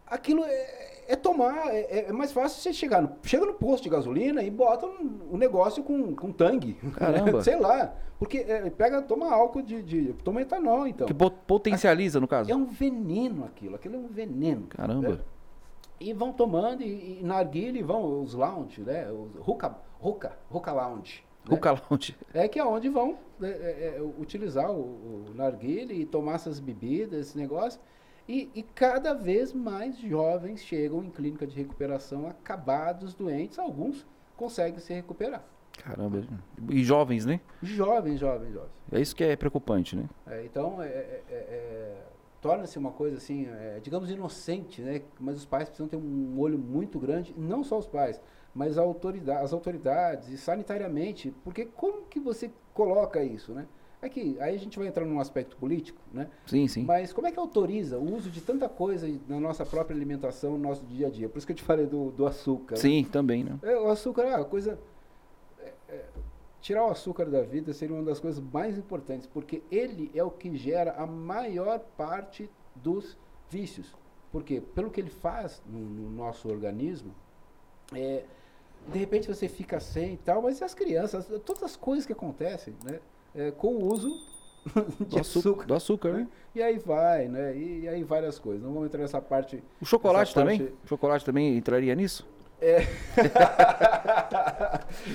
[0.06, 3.90] Aquilo é, é tomar, é, é mais fácil você chegar no, chega no posto de
[3.90, 6.74] gasolina e bota um, um negócio com, com tangue.
[6.94, 7.42] Caramba.
[7.44, 7.94] Sei lá.
[8.18, 10.12] Porque é, pega, toma álcool de, de.
[10.24, 11.06] Toma etanol, então.
[11.06, 12.50] Que po- potencializa, no caso.
[12.50, 14.68] É um veneno aquilo, aquilo é um veneno.
[14.68, 15.20] Caramba.
[16.00, 16.06] Né?
[16.08, 19.10] E vão tomando, e, e na arguilha vão os lounge, né?
[19.10, 21.24] Os hookah, hookah, hookah lounge.
[21.44, 21.54] né?
[21.54, 22.16] Hookah Lounge.
[22.34, 26.58] É que é onde vão é, é, é, utilizar o, o narguilha e tomar essas
[26.58, 27.80] bebidas, esse negócio.
[28.28, 34.04] E, e cada vez mais jovens chegam em clínica de recuperação acabados, doentes, alguns
[34.36, 35.44] conseguem se recuperar.
[35.78, 36.24] Caramba.
[36.70, 37.40] E jovens, né?
[37.62, 38.70] Jovens, jovens, jovens.
[38.90, 40.08] É isso que é preocupante, né?
[40.26, 42.05] É, então, é, é, é, é,
[42.40, 45.02] torna-se uma coisa assim, é, digamos, inocente, né?
[45.18, 48.20] Mas os pais precisam ter um olho muito grande, não só os pais,
[48.54, 53.66] mas autoridade, as autoridades e sanitariamente, porque como que você coloca isso, né?
[54.00, 56.28] É que aí a gente vai entrar num aspecto político, né?
[56.46, 56.84] Sim, sim.
[56.84, 60.58] Mas como é que autoriza o uso de tanta coisa na nossa própria alimentação, no
[60.58, 61.28] nosso dia a dia?
[61.28, 62.74] Por isso que eu te falei do, do açúcar.
[62.74, 62.80] né?
[62.80, 63.58] Sim, também, né?
[63.62, 64.78] É, o açúcar é uma coisa.
[65.58, 66.04] é, é,
[66.66, 70.30] tirar o açúcar da vida seria uma das coisas mais importantes, porque ele é o
[70.32, 73.16] que gera a maior parte dos
[73.48, 73.94] vícios.
[74.32, 77.14] Porque, pelo que ele faz no, no nosso organismo,
[77.94, 78.24] é,
[78.92, 82.12] de repente você fica sem e tal, mas e as crianças, todas as coisas que
[82.12, 82.98] acontecem, né?
[83.32, 84.10] é, com o uso
[85.08, 85.66] Do açúcar, açúcar.
[85.66, 86.28] do açúcar, né?
[86.52, 87.56] E aí vai, né?
[87.56, 88.60] E, e aí várias coisas.
[88.64, 89.62] Não vamos entrar nessa parte.
[89.80, 90.58] O chocolate também?
[90.58, 92.26] parte- O chocolate também entraria nisso?
[92.60, 92.80] É.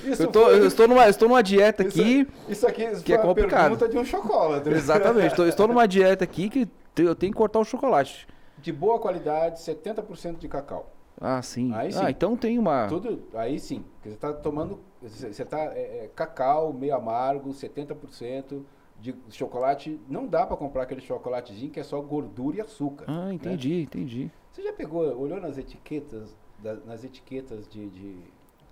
[0.05, 2.27] Isso Eu, tô, foi- eu estou, numa, estou numa dieta Isso- aqui.
[2.47, 3.61] Isso aqui que é complicado.
[3.61, 4.69] pergunta de um chocolate.
[4.69, 5.27] Exatamente.
[5.27, 8.27] Estou, estou numa dieta aqui que eu tenho que cortar o chocolate.
[8.57, 10.91] De boa qualidade, 70% de cacau.
[11.19, 11.71] Ah, sim.
[11.73, 11.99] Aí sim.
[12.01, 12.87] Ah, então tem uma.
[12.87, 13.83] Tudo, aí sim.
[14.01, 15.71] Você está tomando, você está
[16.15, 18.61] cacau meio amargo, 70%
[18.99, 19.99] de chocolate.
[20.07, 23.05] Não dá para comprar aquele chocolatezinho que é só gordura e açúcar.
[23.07, 23.33] Ah, né?
[23.33, 24.31] entendi, entendi.
[24.51, 28.15] Você já pegou, olhou nas etiquetas, da- nas etiquetas de, de,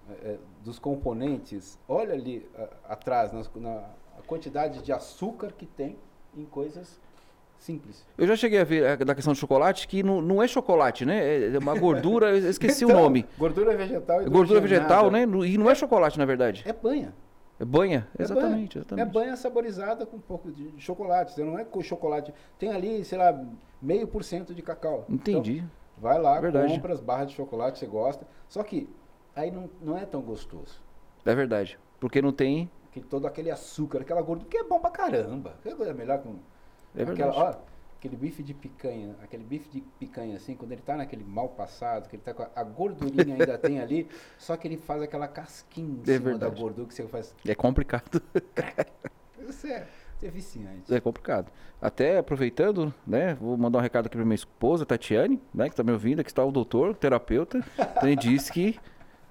[0.10, 1.78] eh, eh, dos componentes?
[1.88, 3.84] Olha ali a- atrás nas- na
[4.18, 5.98] a quantidade de açúcar que tem
[6.36, 7.00] em coisas
[7.58, 8.06] simples.
[8.18, 11.18] Eu já cheguei a ver da questão do chocolate que não, não é chocolate, né?
[11.26, 13.26] É é uma gordura, eu esqueci o Então, nome.
[13.38, 14.22] Gordura vegetal.
[14.22, 15.24] É gordura vegetal, né?
[15.24, 16.64] E não é chocolate, na verdade.
[16.68, 17.14] É banha.
[17.60, 18.08] É banha.
[18.18, 18.84] É Exatamente, banha.
[18.86, 19.08] exatamente.
[19.08, 21.34] É banha saborizada com um pouco de de chocolate.
[21.34, 22.34] Você não é com chocolate.
[22.58, 23.38] Tem ali, sei lá,
[23.82, 25.06] meio por cento de cacau.
[25.10, 25.58] Entendi.
[25.58, 25.70] Então,
[26.02, 26.74] vai lá, Verdade.
[26.74, 28.26] compra as barras de chocolate que você gosta.
[28.48, 28.90] Só que
[29.36, 30.82] aí não, não é tão gostoso.
[31.26, 31.78] É verdade.
[32.00, 32.70] Porque não tem.
[32.92, 35.54] Que todo aquele açúcar, aquela gordura, que é bom pra caramba.
[35.62, 36.36] Que coisa melhor com
[36.96, 37.56] É aquela, ó,
[37.98, 42.10] aquele bife de picanha, aquele bife de picanha assim, quando ele tá naquele mal passado,
[42.10, 44.08] que ele tá com a, a gordurinha ainda tem ali,
[44.40, 46.62] só que ele faz aquela casquinha em É cima da verdade.
[46.62, 47.36] gordura que você faz.
[47.46, 48.22] É complicado.
[49.48, 49.88] Isso é,
[50.24, 50.94] é viciante.
[50.94, 51.52] É complicado.
[51.82, 53.36] Até aproveitando, né?
[53.40, 55.70] Vou mandar um recado aqui pra minha esposa, Tatiane, né?
[55.70, 57.64] Que tá me ouvindo, que está o doutor, o terapeuta.
[57.78, 58.78] Então, ele disse que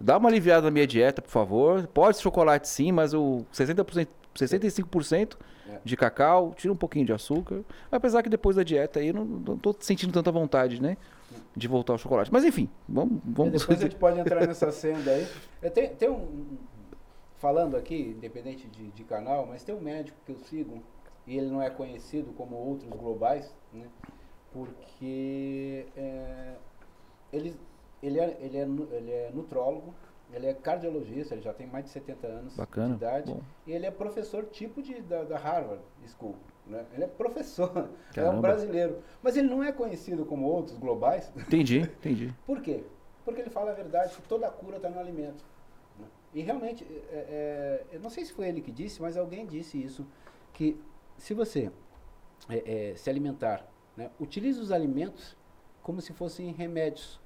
[0.00, 1.86] dá uma aliviada na minha dieta, por favor.
[1.88, 5.36] Pode chocolate sim, mas o 60%, 65%
[5.68, 5.78] É.
[5.84, 7.62] de cacau, tira um pouquinho de açúcar.
[7.92, 10.96] Apesar que depois da dieta aí eu não, não tô sentindo tanta vontade, né?
[11.54, 12.32] De voltar ao chocolate.
[12.32, 13.20] Mas enfim, vamos.
[13.24, 15.26] Vamos depois a gente pode entrar nessa senda aí.
[15.98, 16.56] Tem um-
[17.38, 20.82] Falando aqui, independente de, de canal, mas tem um médico que eu sigo,
[21.26, 23.86] e ele não é conhecido como outros globais, né?
[24.52, 26.54] Porque é,
[27.32, 27.54] ele,
[28.02, 28.62] ele, é, ele, é,
[28.96, 29.94] ele é nutrólogo,
[30.32, 32.88] ele é cardiologista, ele já tem mais de 70 anos Bacana.
[32.88, 33.32] de idade.
[33.32, 33.40] Bom.
[33.66, 36.34] E ele é professor tipo de, da, da Harvard School.
[36.66, 36.84] Né?
[36.92, 38.40] Ele é professor, é um Caramba.
[38.40, 38.98] brasileiro.
[39.22, 42.34] Mas ele não é conhecido como outros globais, Entendi, entendi.
[42.46, 42.82] por quê?
[43.24, 45.44] Porque ele fala a verdade que toda a cura está no alimento.
[46.34, 49.82] E realmente, é, é, eu não sei se foi ele que disse, mas alguém disse
[49.82, 50.06] isso,
[50.52, 50.78] que
[51.16, 51.70] se você
[52.48, 55.36] é, é, se alimentar, né, utilize os alimentos
[55.82, 57.18] como se fossem remédios,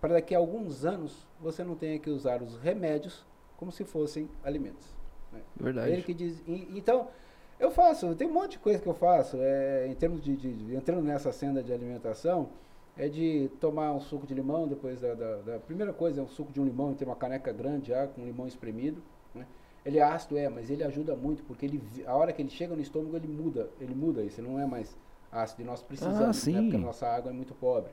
[0.00, 3.26] para daqui a alguns anos você não tenha que usar os remédios
[3.58, 4.86] como se fossem alimentos.
[5.30, 5.40] né?
[5.56, 5.92] Verdade.
[5.92, 6.42] Ele que diz.
[6.46, 7.08] e- então,
[7.58, 10.54] eu faço, tem um monte de coisa que eu faço, é, em termos de, de-
[10.54, 12.48] de- entrando nessa senda de alimentação,
[13.04, 16.28] é de tomar um suco de limão depois da, da- da- primeira coisa é um
[16.28, 19.02] suco de um limão, tem uma caneca grande já com limão espremido,
[19.34, 19.46] Né?
[19.86, 22.74] Ele é ácido, é, mas ele ajuda muito, porque ele, a hora que ele chega
[22.76, 24.94] no estômago, ele muda, ele muda isso, não é mais
[25.32, 25.62] ácido.
[25.62, 26.52] E nós precisamos, Ah, sim.
[26.52, 26.62] né?
[26.62, 27.90] porque a nossa água é muito pobre.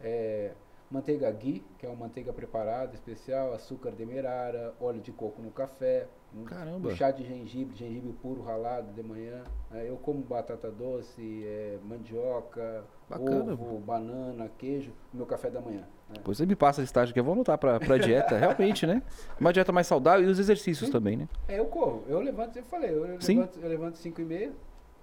[0.00, 0.52] É,
[0.90, 6.08] manteiga ghee, que é uma manteiga preparada especial, açúcar demerara, óleo de coco no café,
[6.46, 6.88] Caramba.
[6.88, 9.44] um chá de gengibre, gengibre puro ralado de manhã.
[9.72, 13.52] É, eu como batata doce, é, mandioca, Bacana.
[13.52, 15.86] ovo, banana, queijo, no meu café da manhã.
[16.08, 16.16] né?
[16.16, 18.36] Depois você me passa a listagem que eu vou anotar pra, pra dieta.
[18.38, 19.02] Realmente, né?
[19.38, 20.92] Uma dieta mais saudável e os exercícios Sim.
[20.92, 21.28] também, né?
[21.46, 22.04] É, eu corro.
[22.08, 23.36] Eu levanto, eu falei, eu Sim.
[23.36, 24.52] levanto, eu levanto 5 e meia,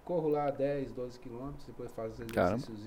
[0.03, 2.85] corro lá 10, 12 quilômetros, depois faço os.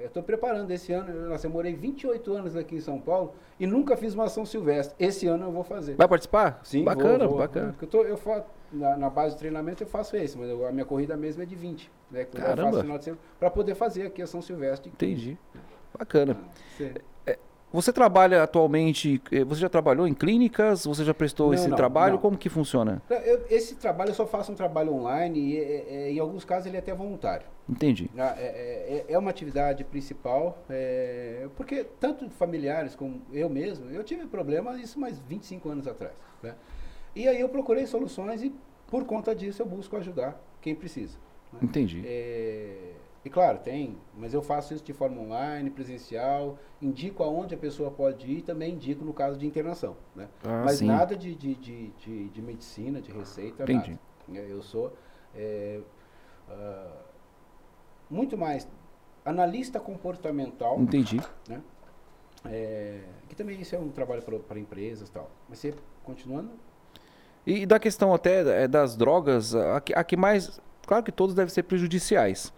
[0.00, 3.34] Eu estou preparando esse ano, eu, nossa, eu morei 28 anos aqui em São Paulo
[3.58, 4.94] e nunca fiz uma ação silvestre.
[4.98, 5.94] Esse ano eu vou fazer.
[5.94, 6.60] Vai participar?
[6.64, 7.38] Sim, bacana, vou, vou.
[7.38, 7.72] bacana.
[7.72, 10.66] Porque eu, tô, eu faço, na, na base de treinamento eu faço esse, mas eu-
[10.66, 11.90] a minha corrida mesmo é de 20.
[12.10, 12.82] Né, Caramba.
[13.38, 14.90] para poder fazer aqui a ação silvestre.
[14.90, 15.36] Entendi.
[15.96, 16.36] Bacana.
[16.78, 16.92] Sim.
[17.72, 20.84] Você trabalha atualmente, eh, você já trabalhou em clínicas?
[20.86, 22.14] Você já prestou Não, esse não, trabalho?
[22.14, 22.20] não.
[22.20, 23.00] Como que funciona?
[23.08, 26.66] Eu- esse trabalho eu só faço um trabalho online e é- é- em alguns casos
[26.66, 27.46] ele é até voluntário.
[27.68, 28.10] Entendi.
[28.18, 34.02] Ah, É, é- é uma atividade principal, é, porque tanto familiares como eu mesmo, eu
[34.02, 36.12] tive problema isso mais 25 anos atrás.
[36.42, 36.54] né?
[37.14, 38.52] E aí eu procurei soluções e
[38.88, 41.18] por conta disso eu busco ajudar quem precisa.
[41.52, 41.58] né?
[41.62, 42.02] Entendi.
[42.06, 47.58] É, e claro, tem, mas eu faço isso de forma online, presencial, indico aonde a
[47.58, 49.94] pessoa pode ir e também indico no caso de internação.
[50.16, 50.26] Né?
[50.42, 50.86] Ah, mas sim.
[50.86, 53.98] nada de, de, de, de, de medicina, de receita, Entendi.
[54.26, 54.46] nada.
[54.46, 54.96] É, Eu sou
[55.34, 55.80] é,
[56.48, 57.02] ah,
[58.08, 58.66] muito mais
[59.22, 61.20] analista comportamental, Entendi.
[62.46, 65.30] é, que também isso é um trabalho para empresas e tal.
[65.46, 66.50] Mas você, continuando,
[67.46, 70.58] E da questão até eh, das drogas, a que, a que mais.
[70.86, 72.52] Claro que todas devem ser prejudiciais.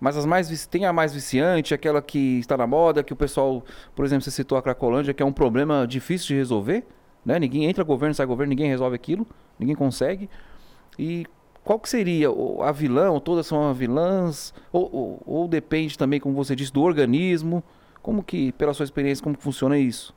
[0.00, 3.62] Mas as mais tem a mais viciante, aquela que está na moda, que o pessoal,
[3.94, 6.84] por exemplo, você citou a Cracolândia, que é um problema difícil de resolver.
[7.24, 7.38] Né?
[7.38, 9.26] Ninguém entra governo, sai governo, ninguém resolve aquilo,
[9.58, 10.28] ninguém consegue.
[10.98, 11.24] E
[11.62, 16.20] qual que seria o- a vilã, ou todas são vilãs, ou, ou, ou depende também,
[16.20, 17.64] como você disse, do organismo?
[18.02, 20.14] Como que, pela sua experiência, como funciona isso?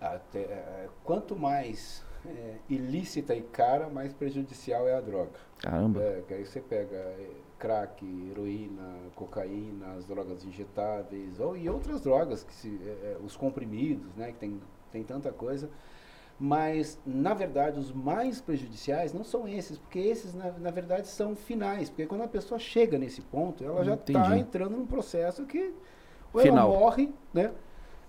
[0.00, 5.30] até, é, quanto mais é, ilícita e cara, mais prejudicial é a droga.
[5.58, 6.00] Caramba.
[6.00, 12.00] É, que aí você pega é, crack, heroína, cocaína, as drogas injetáveis, ou, e outras
[12.00, 14.60] drogas, que se, é, é, os comprimidos, né, que tem,
[14.92, 15.70] tem tanta coisa.
[16.38, 21.34] Mas, na verdade, os mais prejudiciais não são esses, porque esses, na, na verdade, são
[21.34, 21.88] finais.
[21.88, 25.72] Porque quando a pessoa chega nesse ponto, ela já está entrando num processo que
[26.34, 26.70] ou Final.
[26.70, 27.52] ela morre, né?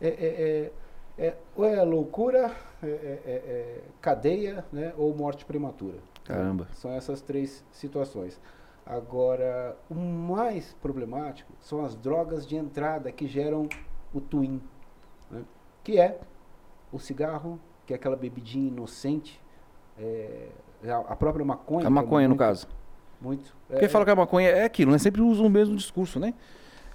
[0.01, 0.71] É, é,
[1.17, 2.51] é, é, ou é loucura,
[2.83, 4.93] é cadeia, né?
[4.97, 5.97] ou morte prematura.
[6.25, 6.67] Caramba.
[6.73, 8.39] São essas três situações.
[8.89, 13.67] Agora, o mais problemático são as drogas de entrada que geram
[14.13, 14.62] o twin,
[15.30, 15.41] né?
[15.84, 16.17] que é
[16.91, 19.41] o cigarro, que é aquela bebidinha inocente,
[20.00, 20.47] é,
[21.08, 21.86] a própria maconha.
[21.86, 22.67] A é maconha, no muito- caso.
[23.19, 23.56] Muito.
[23.67, 24.97] Porque é, fala que a maconha é aquilo, né?
[25.00, 26.34] Sempre usa o mesmo discurso, né?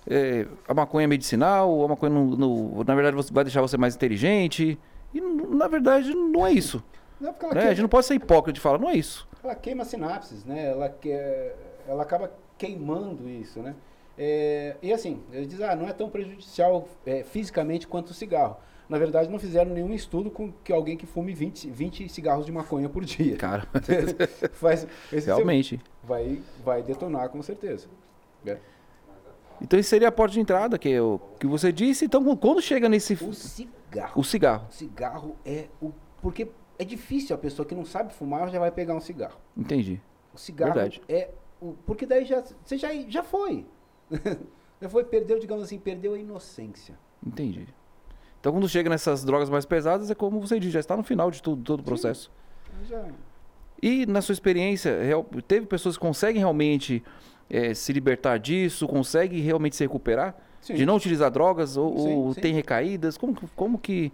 [0.09, 3.95] É, a maconha é medicinal, a maconha, não- não- na verdade, vai deixar você mais
[3.95, 4.79] inteligente.
[5.13, 6.83] E, na verdade, não é isso.
[7.21, 7.63] não é Né?
[7.65, 9.29] A gente não pode ser hipócrita de falar, não é isso.
[9.45, 10.71] ela queima sinapses, né?
[10.71, 13.75] Ela, quer, ela acaba queimando isso, né?
[14.17, 18.57] É, e assim, ele diz, ah, não é tão prejudicial é, fisicamente quanto o cigarro.
[18.89, 22.53] Na verdade, não fizeram nenhum estudo com que alguém que fume 20, 20 cigarros de
[22.53, 23.37] maconha por dia.
[23.37, 23.67] Cara,
[24.53, 25.81] Faz, realmente.
[26.05, 27.89] vai, vai detonar com certeza.
[28.45, 28.59] É.
[29.63, 32.05] Então, isso seria a porta de entrada, que, é o que você disse.
[32.05, 33.15] Então, quando chega nesse...
[33.15, 34.21] O cigarro.
[34.21, 34.67] O cigarro.
[34.69, 35.93] O cigarro é o.
[36.21, 39.39] Porque é difícil a pessoa que não sabe fumar já vai pegar um cigarro.
[39.57, 40.01] Entendi.
[40.35, 41.01] O cigarro Verdade.
[41.09, 41.31] é.
[41.87, 43.67] Porque daí já, você já, já foi.
[44.81, 46.99] já foi, perdeu, digamos assim, perdeu a inocência.
[47.25, 47.69] Entendi.
[48.41, 51.31] Então, quando chega nessas drogas mais pesadas, é como você disse, já está no final
[51.31, 52.31] de tudo, todo o processo.
[52.89, 53.07] Já,
[53.81, 54.99] E na sua experiência,
[55.47, 57.03] teve pessoas que conseguem realmente
[57.49, 60.37] eh, se libertar disso, conseguem realmente se recuperar?
[60.61, 60.75] Sim.
[60.75, 63.17] De não utilizar drogas ou, Sim, ou tem recaídas?
[63.17, 64.13] Como, como que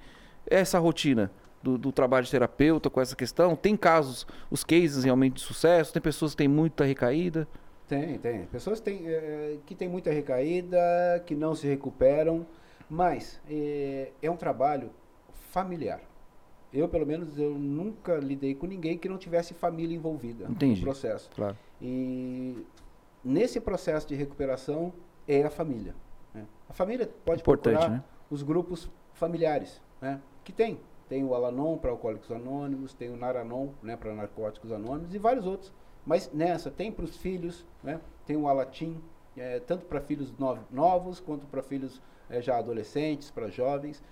[0.51, 1.31] é essa rotina
[1.69, 3.55] do, do trabalho de terapeuta com essa questão?
[3.55, 5.93] Tem casos, os cases realmente de sucesso?
[5.93, 7.47] Tem pessoas que têm muita recaída?
[7.87, 8.45] Tem, tem.
[8.47, 10.79] Pessoas eh, que têm muita recaída,
[11.27, 12.47] que não se recuperam,
[12.89, 14.91] mas eh, é um trabalho
[15.51, 16.01] familiar.
[16.73, 20.81] Eu, pelo menos, eu nunca lidei com ninguém que não tivesse família envolvida Entendi.
[20.81, 21.31] no processo.
[21.35, 21.57] Claro.
[21.81, 22.63] E
[23.25, 24.93] nesse processo de recuperação
[25.27, 25.95] é a família.
[26.35, 26.45] né?
[26.69, 28.05] A família pode Importante, procurar né?
[28.31, 30.21] os grupos familiares, né?
[30.45, 30.79] Que tem.
[31.09, 35.47] Tem o Alanon para Alcoólicos Anônimos, tem o Naranon, né, para Narcóticos Anônimos e vários
[35.47, 35.73] outros.
[36.05, 38.01] Mas nessa tem para os filhos, né?
[38.27, 39.01] Tem o Alatim,
[39.37, 44.03] é, tanto para filhos no- novos quanto para filhos é, já adolescentes, para jovens.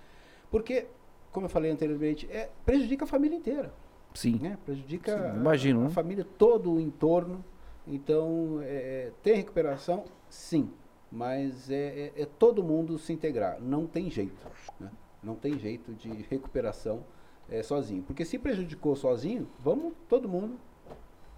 [0.49, 0.87] Porque,
[1.31, 3.71] como eu falei anteriormente, é, prejudica a família inteira.
[4.13, 4.39] Sim.
[4.41, 4.57] Né?
[4.65, 5.87] Prejudica Sim, imagino, a, né?
[5.87, 7.43] a família, todo o entorno.
[7.85, 10.03] Então, é, tem recuperação?
[10.29, 10.71] Sim.
[11.11, 13.59] Mas é, é- é todo mundo se integrar.
[13.61, 14.45] Não tem jeito.
[14.79, 14.89] né?
[15.27, 17.03] Não tem jeito de recuperação
[17.49, 18.01] é, sozinho.
[18.03, 20.57] Porque se prejudicou sozinho, vamos todo mundo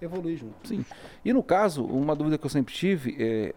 [0.02, 0.68] evoluir junto.
[0.68, 0.86] Sim.
[1.26, 3.54] E no caso, uma dúvida que eu sempre tive é.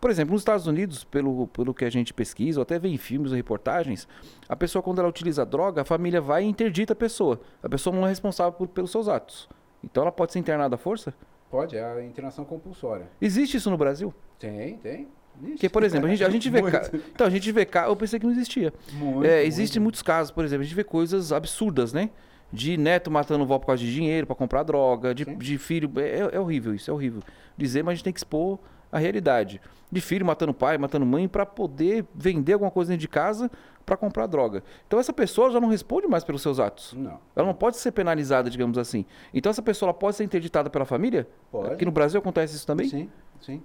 [0.00, 2.96] Por exemplo, nos Estados Unidos, pelo, pelo que a gente pesquisa, ou até vê em
[2.96, 4.06] filmes ou reportagens,
[4.48, 7.40] a pessoa, quando ela utiliza droga, a família vai e interdita a pessoa.
[7.60, 9.48] A pessoa não é responsável por- pelos seus atos.
[9.82, 11.12] Então ela pode ser internada à força?
[11.50, 13.08] Pode, é a internação compulsória.
[13.20, 14.14] Existe isso no Brasil?
[14.38, 15.08] Tem, tem.
[15.42, 15.50] Ixi.
[15.52, 16.62] Porque, por exemplo, a gente, a gente vê.
[16.62, 17.64] Ca- Então, a gente vê.
[17.64, 18.72] ca- Eu pensei que não existia.
[18.92, 22.10] Muito, É, existem muitos casos, por exemplo, a gente vê coisas absurdas, né?
[22.52, 25.90] De neto matando vó por causa de dinheiro, pra comprar droga, de, de filho.
[25.96, 27.20] É, é horrível isso, é horrível.
[27.56, 28.58] Dizer, mas a gente tem que expor
[28.90, 29.60] a realidade.
[29.92, 33.50] De filho matando pai, matando mãe, pra poder vender alguma coisa dentro de casa
[33.84, 34.62] pra comprar droga.
[34.86, 36.92] Então essa pessoa já não responde mais pelos seus atos.
[36.94, 37.18] Não.
[37.34, 39.04] Ela não pode ser penalizada, digamos assim.
[39.32, 41.26] Então essa pessoa pode ser interditada pela família?
[41.50, 41.72] Pode.
[41.72, 42.88] Aqui no Brasil acontece isso também?
[42.88, 43.62] Sim, sim.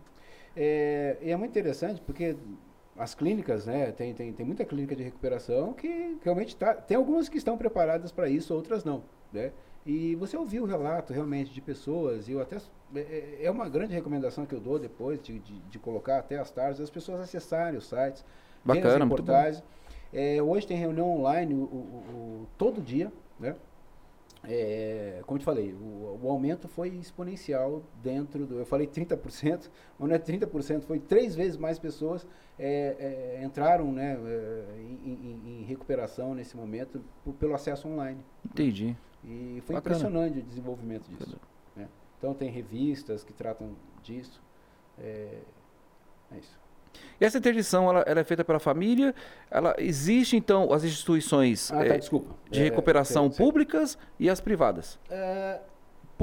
[0.55, 2.35] É, e é muito interessante porque
[2.97, 7.27] as clínicas, né, tem, tem, tem muita clínica de recuperação que realmente tá, tem algumas
[7.27, 9.51] que estão preparadas para isso, outras não, né?
[9.85, 12.55] E você ouviu o relato realmente de pessoas, e eu até
[12.95, 16.37] é- é, é uma grande recomendação que eu dou depois de, de, de colocar até
[16.37, 19.15] as tardes, as pessoas acessarem os sites, as Bacana, bom.
[19.15, 19.63] reportagens.
[20.13, 21.63] É, hoje tem reunião online o, o-
[22.43, 23.55] o- todo dia, né?
[24.45, 28.59] É, como eu te falei, o, o aumento foi exponencial dentro do.
[28.59, 32.25] Eu falei 30%, mas não é 30%, foi três vezes mais pessoas
[32.57, 38.23] é, é, entraram né, é, em, em- recuperação nesse momento p- pelo acesso online.
[38.45, 38.95] Entendi.
[39.23, 39.95] E foi Bacana.
[39.95, 41.39] impressionante o desenvolvimento disso.
[41.75, 41.87] né?
[42.17, 44.41] Então tem revistas que tratam disso.
[44.99, 45.39] É,
[46.31, 46.59] é isso.
[47.19, 49.15] E essa interdição, ela, ela é feita pela família?
[49.49, 52.35] Ela existe, então, as instituições Ah, tá, desculpa.
[52.51, 53.43] de É, recuperação sei.
[53.43, 54.99] públicas e as privadas?
[55.09, 55.59] É,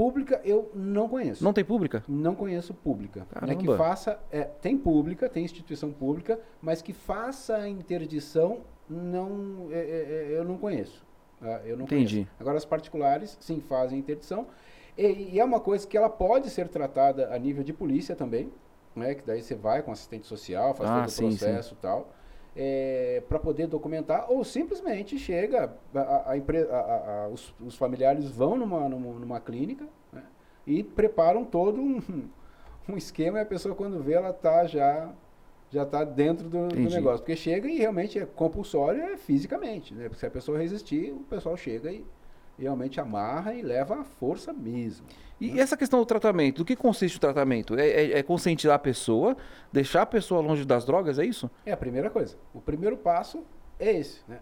[0.01, 1.43] pública eu não conheço.
[1.43, 2.03] Não tem pública?
[2.07, 3.19] Não conheço pública.
[3.19, 3.77] Né, que Caramba.
[3.77, 10.31] faça, é, tem pública, tem instituição pública, mas que faça a interdição, não, é, é,
[10.33, 11.05] é, eu não conheço.
[11.39, 11.61] tá?
[11.63, 12.15] Eu não Entendi.
[12.15, 12.31] conheço.
[12.39, 14.47] Agora, as particulares, sim, fazem interdição.
[14.97, 18.51] E, e é uma coisa que ela pode ser tratada a nível de polícia também,
[18.95, 19.13] né?
[19.13, 21.37] Que daí você vai com assistente social, faz Ah, todo o sim, sim.
[21.37, 22.11] processo e tal.
[23.29, 28.89] Para poder documentar, ou simplesmente chega, a, a, a a- os, os familiares vão numa,
[28.89, 30.23] numa, numa clínica né,
[30.67, 32.01] e preparam todo um,
[32.89, 35.09] um esquema e a pessoa quando vê ela tá já
[35.69, 37.19] já está dentro do, do negócio.
[37.19, 39.93] Porque chega e realmente é compulsório é fisicamente.
[39.93, 40.03] Né?
[40.09, 42.03] Porque se a pessoa resistir, o pessoal chega e
[42.57, 45.05] realmente amarra e leva à força mesmo.
[45.39, 47.75] E essa questão do tratamento, do que consiste o tratamento?
[47.75, 49.35] É, é- é conscientizar a pessoa,
[49.73, 51.49] deixar a pessoa longe das drogas, é isso?
[51.65, 52.37] É a primeira coisa.
[52.53, 53.43] O primeiro passo
[53.79, 54.39] é esse, né?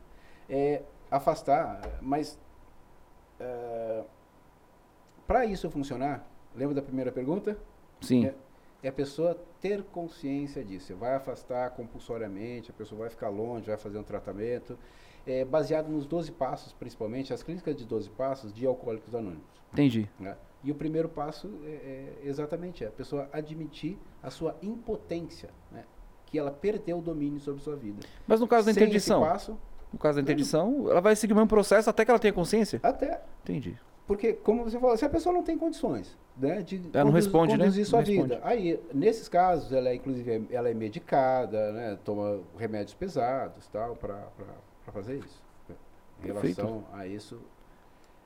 [0.50, 2.38] É afastar, mas
[5.28, 7.58] para isso funcionar, lembra da primeira pergunta?
[8.02, 8.26] Sim.
[8.26, 8.34] É,
[8.84, 10.88] é a pessoa ter consciência disso.
[10.88, 14.78] Você vai afastar compulsoriamente, a pessoa vai ficar longe, vai fazer um tratamento,
[15.30, 19.46] é, baseado nos 12 passos, principalmente, as clínicas de 12 passos de alcoólicos anônimos.
[19.72, 20.10] Entendi.
[20.20, 20.36] né?
[20.64, 25.86] E o primeiro passo é, é exatamente é a pessoa admitir a sua impotência, né?
[26.26, 28.00] que ela perdeu o domínio sobre sua vida.
[28.28, 29.58] Mas no caso da interdição, passo,
[29.94, 32.80] no caso da interdição, ela vai seguir o mesmo processo até que ela tenha consciência?
[32.84, 33.78] até Entendi.
[34.06, 37.56] Porque, como você falou, se a pessoa não tem condições né, de Ela não responde,
[37.56, 37.66] né?
[37.66, 38.34] conduzir sua Não responde.
[38.34, 38.42] vida.
[38.44, 44.28] Aí, nesses casos, ela é, inclusive, ela é medicada, né, toma remédios pesados tal, para
[44.92, 45.44] fazer isso.
[46.22, 46.58] Em Perfeito.
[46.62, 47.40] relação a isso,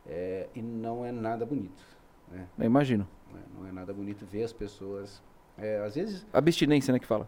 [0.08, 1.82] é, e não é nada bonito.
[2.32, 3.08] Né, Eu imagino.
[3.32, 5.21] né, não é nada bonito ver as pessoas...
[5.58, 7.28] é, às vezes, Abstinência, né, que fala.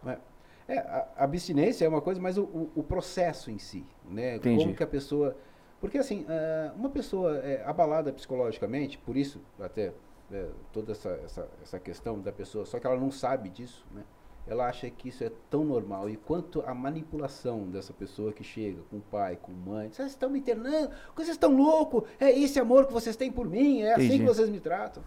[0.66, 4.36] é, a a abstinência é uma coisa, mas o, o- o processo em si, né?
[4.36, 4.64] Entendi.
[4.64, 5.36] Como que a pessoa...
[5.80, 9.92] Porque, assim, ah, uma pessoa é, abalada psicologicamente, por isso, até,
[10.28, 14.02] né, toda essa, essa, essa questão da pessoa, só que ela não sabe disso, né?
[14.46, 16.08] Ela acha que isso é tão normal.
[16.08, 20.08] E quanto a manipulação dessa pessoa que chega com o pai, com a mãe, vocês
[20.08, 23.94] estão me internando, vocês estão loucos, é esse amor que vocês têm por mim, é
[23.94, 24.18] assim Entendi.
[24.20, 25.02] que vocês me tratam.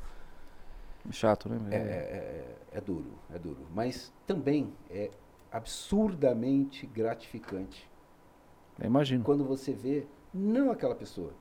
[1.11, 1.57] Chato, né?
[1.71, 3.65] É, é, é duro, é duro.
[3.73, 5.09] Mas também é
[5.51, 7.89] absurdamente gratificante
[8.79, 9.23] Eu imagino.
[9.23, 11.33] quando você vê não aquela pessoa,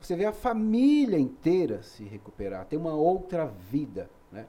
[0.00, 4.46] você vê a família inteira se recuperar, ter uma outra vida, né?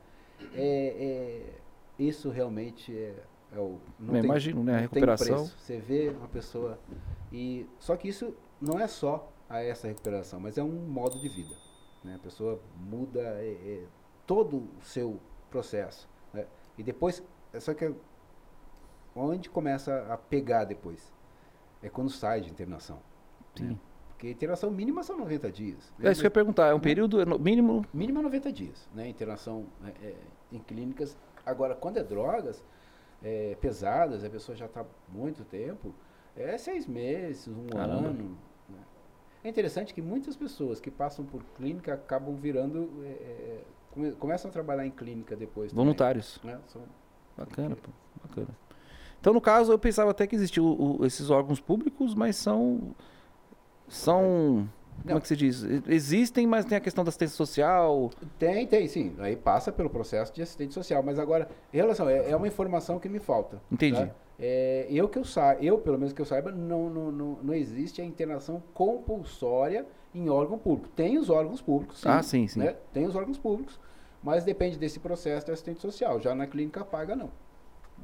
[0.53, 1.62] É, é-
[1.97, 4.75] isso realmente é, é o não Eu tem- imagino, né?
[4.75, 5.37] A recuperação.
[5.37, 5.57] preço.
[5.59, 6.79] Você vê uma pessoa
[7.31, 11.29] e só que isso não é só a essa recuperação, mas é um modo de
[11.29, 11.55] vida.
[12.03, 12.15] Né?
[12.15, 13.83] A pessoa muda é, é,
[14.25, 15.19] todo o seu
[15.49, 16.09] processo.
[16.33, 16.45] né?
[16.77, 17.23] E depois,
[17.53, 17.93] é só que
[19.15, 21.13] onde começa a pegar depois?
[21.81, 22.99] É quando sai de internação.
[23.55, 23.67] Sim.
[23.75, 25.91] Porque porque internação mínima são 90 dias.
[25.99, 26.07] né?
[26.07, 27.85] É isso que eu ia perguntar, é um período é mínimo...
[27.93, 29.05] Mínima 90 dias, né?
[29.09, 30.15] Internação é, é,
[30.49, 31.17] em clínicas.
[31.45, 32.63] Agora, quando é drogas
[33.21, 35.93] é, pesadas, a pessoa já está muito tempo,
[36.35, 38.07] é seis meses, um Caramba.
[38.09, 38.37] ano.
[38.69, 38.77] Né?
[39.43, 42.89] É interessante que muitas pessoas que passam por clínica acabam virando,
[43.91, 45.71] come, começam a trabalhar em clínica depois.
[45.71, 46.39] também, Voluntários.
[46.43, 46.59] né?
[46.67, 46.81] São,
[47.37, 47.89] Bacana, pô,
[48.21, 48.49] bacana.
[49.19, 52.93] Então, no caso, eu pensava até que existiam esses órgãos públicos, mas são.
[53.87, 54.69] São.
[55.01, 55.63] Como é que se diz?
[55.87, 58.09] Existem, mas tem a questão da assistência social.
[58.39, 59.15] Tem, tem, sim.
[59.19, 61.01] Aí passa pelo processo de assistente social.
[61.03, 63.61] Mas agora, em relação, é, é uma informação que me falta.
[63.71, 63.99] Entendi.
[64.05, 64.09] tá?
[64.39, 67.53] É, eu que eu saiba, eu pelo menos que eu saiba, não, não, não, não
[67.53, 70.89] existe a internação compulsória em órgão público.
[70.95, 72.09] Tem os órgãos públicos, sim.
[72.09, 72.59] Ah, sim, sim.
[72.59, 72.75] né?
[72.93, 73.79] Tem os órgãos públicos,
[74.23, 76.19] mas depende desse processo de assistente social.
[76.19, 77.29] Já na clínica paga, não.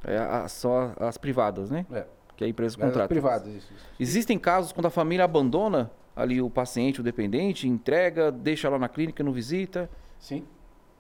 [0.03, 1.85] É a- só as privadas, né?
[1.91, 2.05] É.
[2.37, 3.09] Que a empresa Mas as contrata.
[3.09, 3.73] privadas, isso.
[3.73, 3.85] isso.
[3.99, 8.89] Existem casos quando a família abandona ali o paciente, o dependente, entrega, deixa lá na
[8.89, 9.89] clínica, não visita.
[10.19, 10.45] Sim.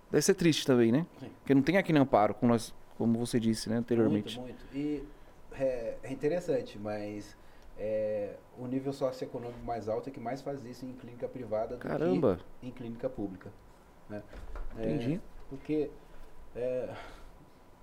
[0.09, 1.05] Deve ser triste também, né?
[1.19, 1.29] Sim.
[1.39, 4.39] Porque não tem aqui no amparo, como, nós, como você disse né, anteriormente.
[4.39, 4.75] Muito, muito.
[4.75, 5.03] E
[5.51, 7.37] é, é interessante, mas
[7.77, 11.81] é, o nível socioeconômico mais alto é que mais faz isso em clínica privada do
[11.81, 13.51] Caramba, que em clínica pública.
[14.09, 14.23] Né?
[14.77, 15.21] É, entendi.
[15.49, 15.91] porque
[16.55, 16.89] é,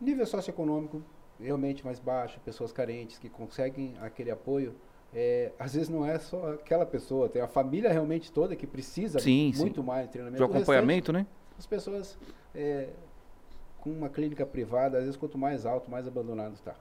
[0.00, 1.02] nível socioeconômico
[1.38, 4.74] realmente mais baixo, pessoas carentes que conseguem aquele apoio,
[5.14, 9.18] é, às vezes não é só aquela pessoa, tem a família realmente toda que precisa
[9.18, 9.60] Sim, sim.
[9.60, 10.44] muito mais de treinamento.
[10.44, 11.26] De acompanhamento, né?
[11.58, 12.18] as pessoas
[12.54, 12.90] é,
[13.80, 16.74] com uma clínica privada, às vezes quanto mais alto, mais abandonado está.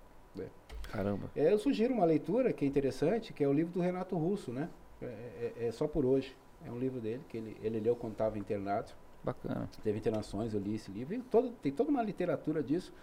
[0.92, 1.30] Caramba.
[1.36, 4.52] É, eu sugiro uma leitura que é interessante, que é o livro do Renato Russo,
[4.52, 4.70] né?
[5.02, 6.36] É, é- é só por hoje.
[6.66, 8.92] É um livro dele, que ele, ele leu quando estava internado.
[9.24, 9.70] Bacana.
[9.84, 11.20] Teve internações, eu li esse livro.
[11.30, 12.94] Todo, tem toda uma literatura disso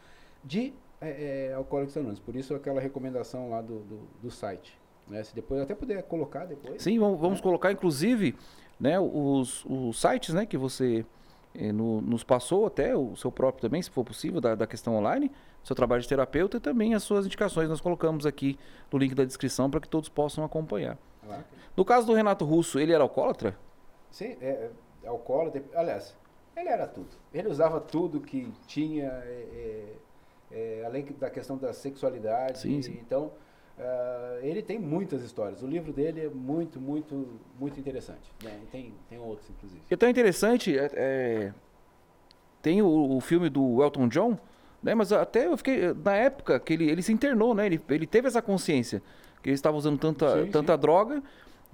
[0.45, 2.21] de é, é, Alcoólicos Anônimos.
[2.21, 4.81] Por isso aquela recomendação lá do, do, do site.
[5.09, 5.23] Né?
[5.25, 6.83] Se depois eu até puder colocar depois.
[6.83, 7.43] Sim, vamos, vamos É.
[7.43, 8.35] colocar inclusive
[8.79, 11.05] né, os, os sites né, que você
[11.55, 14.95] eh, no- nos passou, até o seu próprio também, se for possível, da, da questão
[14.97, 15.31] online,
[15.63, 17.69] seu trabalho de terapeuta e também as suas indicações.
[17.69, 18.59] Nós colocamos aqui
[18.91, 20.97] no link da descrição para que todos possam acompanhar.
[21.27, 21.45] Lá.
[21.77, 23.57] No caso do Renato Russo, ele era alcoólatra?
[24.11, 24.71] Sim, é,
[25.05, 25.63] é alcoólatra.
[25.75, 26.17] Aliás,
[26.57, 27.09] ele era tudo.
[27.33, 29.47] Ele usava tudo que tinha, é,
[30.51, 32.59] é, é, além da questão da sexualidade.
[32.59, 32.99] Sim, sim.
[33.01, 33.31] Então,
[33.79, 35.63] ah, ele tem muitas histórias.
[35.63, 38.31] O livro dele é muito, muito, muito interessante.
[38.43, 38.59] né?
[38.71, 39.81] Tem, tem outros, inclusive.
[39.91, 41.53] E é tão interessante, é, é,
[42.61, 44.39] tem o, o filme do Elton John,
[44.83, 44.95] né?
[44.95, 47.67] Mas até eu fiquei, na época que ele, ele se internou, né?
[47.67, 49.03] Ele, ele teve essa consciência
[49.43, 50.81] que ele estava usando tanta, Sim, tanta sim.
[50.81, 51.23] droga,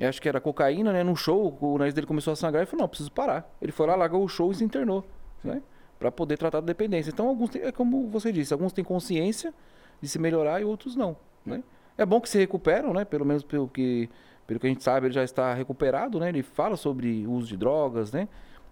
[0.01, 1.03] acho que era cocaína, né?
[1.03, 3.51] Num show, o nariz dele começou a sangrar e falou, não, preciso parar.
[3.61, 5.05] Ele foi lá, largou o show e se internou,
[5.43, 5.63] né?
[5.99, 7.11] Para poder tratar da dependência.
[7.11, 9.53] Então, alguns têm, é como você disse, alguns têm consciência
[10.01, 11.63] de se melhorar e outros não, né?
[11.99, 13.05] É bom que se recuperam, né?
[13.05, 14.09] Pelo menos pelo que,
[14.47, 16.29] pelo que a gente sabe, ele já está recuperado, né?
[16.29, 18.29] Ele fala sobre o uso de drogas, né?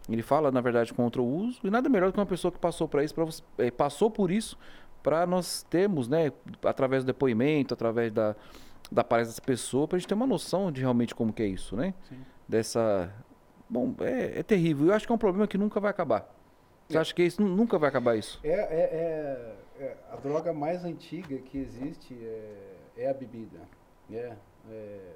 [0.09, 1.61] Ele fala, na verdade, contra o uso.
[1.65, 4.09] E nada melhor do que uma pessoa que passou para isso, pra você, eh, passou
[4.09, 4.57] por isso,
[5.03, 6.33] para nós termos, né?
[6.65, 8.37] Através do depoimento, através da,
[8.93, 11.47] da palestra dessa pessoa, para a gente ter uma noção de realmente como que é
[11.47, 11.93] isso, né?
[12.09, 12.19] Sim.
[12.49, 13.13] Dessa...
[13.69, 14.87] Bom, é, é terrível.
[14.87, 16.33] Eu acho que é um problema que nunca vai acabar.
[16.89, 17.01] Você É.
[17.01, 18.39] acha que isso nu- nunca vai acabar isso?
[18.45, 18.55] É, é-
[19.81, 23.61] é- é a droga mais antiga que existe é, é a bebida.
[24.11, 24.37] É,
[24.71, 25.15] é,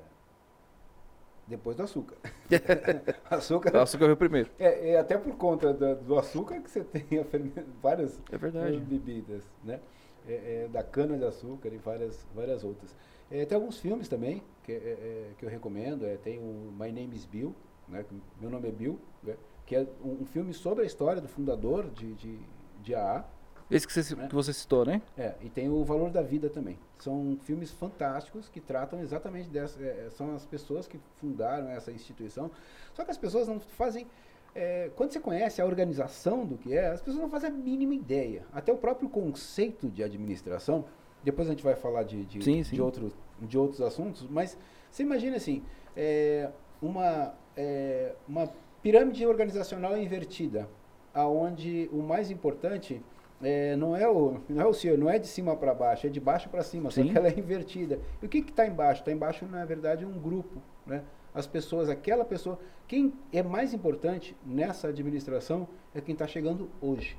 [1.47, 2.17] depois do açúcar.
[3.29, 4.51] açúcar O açúcar veio primeiro.
[4.59, 7.05] É, é até por conta da- do açúcar que você tem
[7.83, 9.81] várias É eh, bebidas, né?
[10.29, 12.95] É, é, da cana de açúcar e várias, várias outras.
[13.31, 16.05] É, tem alguns filmes também que, é, que eu recomendo.
[16.19, 17.55] Tem o My Name is Bill,
[17.89, 18.05] né?
[18.41, 19.37] Meu nome é Bill, né?
[19.67, 22.39] que é um, um filme sobre a história do fundador de, de,
[22.83, 23.25] de AA.
[23.71, 24.27] Esse que você, Né?
[24.29, 25.01] que você citou, né?
[25.17, 26.79] É, e tem o Valor da Vida também.
[26.99, 29.81] São filmes fantásticos que tratam exatamente dessa.
[29.83, 32.51] é, é, são as pessoas que fundaram essa instituição.
[32.95, 34.07] Só que as pessoas não fazem.
[34.55, 37.95] é, quando você conhece a organização do que é, as pessoas não fazem a mínima
[37.95, 38.45] ideia.
[38.53, 40.85] Até o próprio conceito de administração.
[41.23, 42.75] Depois a gente vai falar de, de, Sim, sim.
[42.75, 44.57] de, outros, de outros assuntos, mas
[44.91, 45.63] você imagina assim:
[45.95, 46.51] é,
[46.81, 48.51] uma, é, uma
[48.83, 50.67] pirâmide organizacional invertida,
[51.13, 53.03] aonde o mais importante
[53.43, 56.11] é, não é o não é o senhor, não é de cima para baixo, é
[56.11, 57.09] de baixo para cima, só Sim.
[57.09, 57.99] que ela é invertida.
[58.23, 59.01] E o que está embaixo?
[59.01, 61.03] Está embaixo, na verdade, um grupo, né?
[61.33, 67.17] As pessoas, aquela pessoa, quem é mais importante nessa administração é quem está chegando hoje.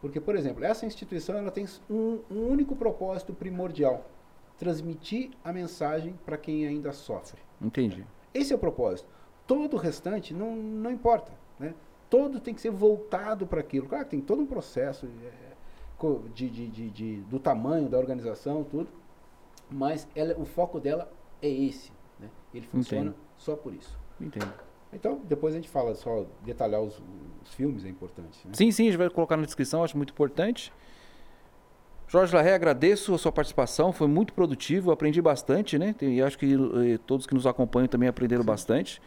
[0.00, 4.04] Porque, por exemplo, essa instituição ela tem um, um único propósito primordial:
[4.58, 7.40] transmitir a mensagem para quem ainda sofre.
[7.60, 8.04] Entendi.
[8.34, 9.08] Esse é o propósito.
[9.46, 11.32] Todo o restante não, não importa.
[11.58, 11.72] Né?
[12.10, 13.86] Todo tem que ser voltado para aquilo.
[13.86, 15.41] Claro que tem todo um processo é,
[16.34, 18.88] de, de, de, de- do tamanho da organização, tudo.
[19.70, 21.90] Mas ela, o foco dela é esse.
[22.18, 22.28] Né?
[22.54, 23.16] Ele funciona Entendo.
[23.36, 23.98] só por isso.
[24.20, 24.52] Entendo.
[24.92, 27.00] Então, depois a gente fala, só detalhar os,
[27.42, 28.46] os filmes é importante.
[28.46, 28.52] Né?
[28.54, 30.72] Sim, sim, a gente vai colocar na descrição, acho muito importante.
[32.06, 35.94] Jorge Larré, agradeço a sua participação, foi muito produtivo, aprendi bastante, né?
[36.02, 38.46] E acho que eh, todos que nos acompanham também aprenderam sim.
[38.46, 39.00] bastante.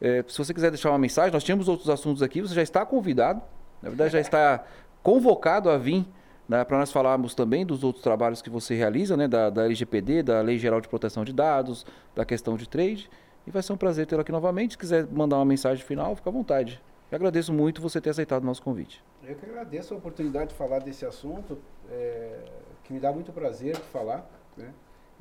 [0.00, 2.84] É, se você quiser deixar uma mensagem, nós tínhamos outros assuntos aqui, você já está
[2.84, 3.40] convidado,
[3.80, 4.64] na verdade já está
[5.00, 6.04] convocado a vir
[6.50, 10.24] né, para nós falarmos também dos outros trabalhos que você realiza, né, da, da LGPD,
[10.24, 13.08] da Lei Geral de Proteção de Dados, da questão de trade.
[13.46, 14.72] E vai ser um prazer tê-lo aqui novamente.
[14.72, 16.82] Se quiser mandar uma mensagem final, fica à vontade.
[17.08, 19.00] Eu agradeço muito você ter aceitado o nosso convite.
[19.22, 21.56] Eu que agradeço a oportunidade de falar desse assunto,
[21.88, 22.40] é,
[22.82, 24.72] que me dá muito prazer de falar, né?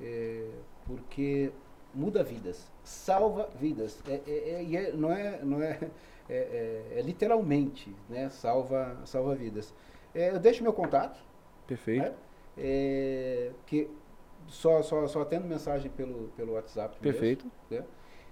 [0.01, 0.47] É,
[0.87, 1.51] porque
[1.93, 4.01] muda vidas, salva vidas.
[4.07, 5.79] É, é, é não é, não é,
[6.27, 8.29] é, é, literalmente, né?
[8.29, 9.71] Salva, salva vidas.
[10.13, 11.19] Eu deixo meu contato.
[11.67, 12.03] Perfeito.
[12.03, 12.13] Né?
[13.65, 13.89] que
[14.47, 16.97] só, só, só atendo mensagem pelo, pelo WhatsApp.
[16.99, 17.45] Perfeito.
[17.69, 17.85] Mesmo,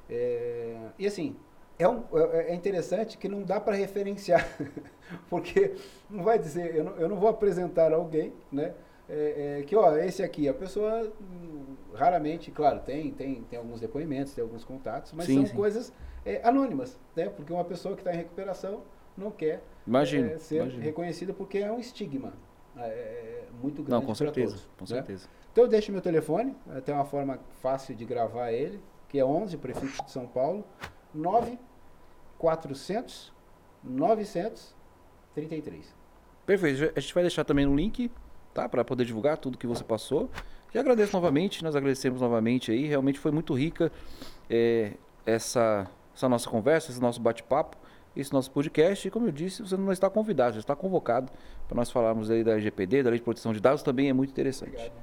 [0.09, 0.91] né?
[0.97, 1.35] e assim,
[1.79, 4.45] é, um, é, é interessante que não dá para referenciar,
[5.29, 5.75] porque
[6.09, 8.73] não vai dizer, eu não, eu não vou apresentar alguém, né?
[9.09, 13.79] É, é, que ó, esse aqui, a pessoa hum, raramente, claro, tem, tem, tem alguns
[13.79, 15.55] depoimentos, tem alguns contatos, mas sim, são sim.
[15.55, 15.93] coisas
[16.25, 17.29] é, anônimas, né?
[17.29, 18.81] Porque uma pessoa que está em recuperação
[19.17, 20.83] não quer imagino, é, ser imagino.
[20.83, 22.33] reconhecida porque é um estigma
[22.77, 23.91] é, muito grande.
[23.91, 25.01] Não, com certeza, todos, com né?
[25.01, 25.27] certeza.
[25.51, 26.55] Então eu deixo meu telefone,
[26.85, 30.63] tem uma forma fácil de gravar ele, que é 11, prefixo de São Paulo,
[31.13, 31.57] 9
[32.37, 33.33] 400
[33.83, 35.95] 933.
[36.45, 36.93] Perfeito.
[36.95, 38.11] A gente vai deixar também no link,
[38.53, 38.69] tá?
[38.69, 40.29] Para poder divulgar tudo que você passou.
[40.73, 42.85] E agradeço novamente, nós agradecemos novamente aí.
[42.85, 43.91] Realmente foi muito rica
[44.49, 44.93] é,
[45.25, 47.77] essa, essa nossa conversa, esse nosso bate-papo,
[48.17, 49.07] esse nosso podcast.
[49.07, 51.31] E como eu disse, você não está convidado, já está convocado
[51.67, 54.31] para nós falarmos aí da LGPD, da Lei de Proteção de Dados, também é muito
[54.31, 54.71] interessante.
[54.71, 54.93] Obrigado.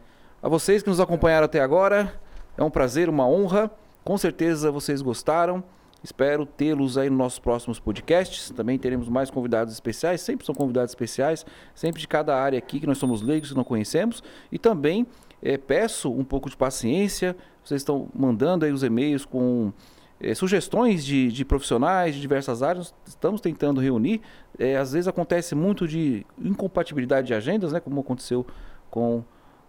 [0.43, 2.21] A vocês que nos acompanharam até agora,
[2.57, 3.71] é um prazer, uma honra.
[4.05, 5.65] Com certeza vocês gostaram.
[6.03, 8.51] Espero tê-los aí nos nossos próximos podcasts.
[8.51, 12.87] Também teremos mais convidados especiais, sempre são convidados especiais, sempre de cada área aqui que
[12.87, 14.23] nós somos leigos e não conhecemos.
[14.53, 15.07] E também
[15.43, 17.35] é, peço um pouco de paciência.
[17.65, 19.73] Vocês estão mandando aí os e-mails com
[20.21, 22.95] é, sugestões de, de, profissionais de diversas áreas.
[23.07, 24.21] Estamos tentando reunir.
[24.59, 27.81] É, às vezes acontece muito de incompatibilidade de agendas, né?
[27.81, 28.47] Como aconteceu
[28.91, 29.25] com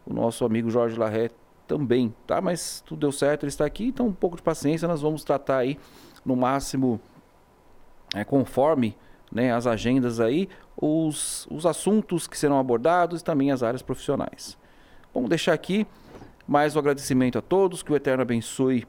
[0.05, 1.29] o nosso amigo Jorge Larré
[1.67, 2.39] também, tá?
[2.41, 5.57] Mas tudo deu certo, ele está aqui, então um pouco de paciência, nós vamos tratar
[5.57, 5.79] aí
[6.23, 6.99] no máximo
[8.13, 8.95] é, conforme
[9.31, 14.57] né, as agendas aí, os, os assuntos que serão abordados e também as áreas profissionais.
[15.13, 15.87] Vamos deixar aqui
[16.47, 18.85] mais um agradecimento a todos, que o Eterno abençoe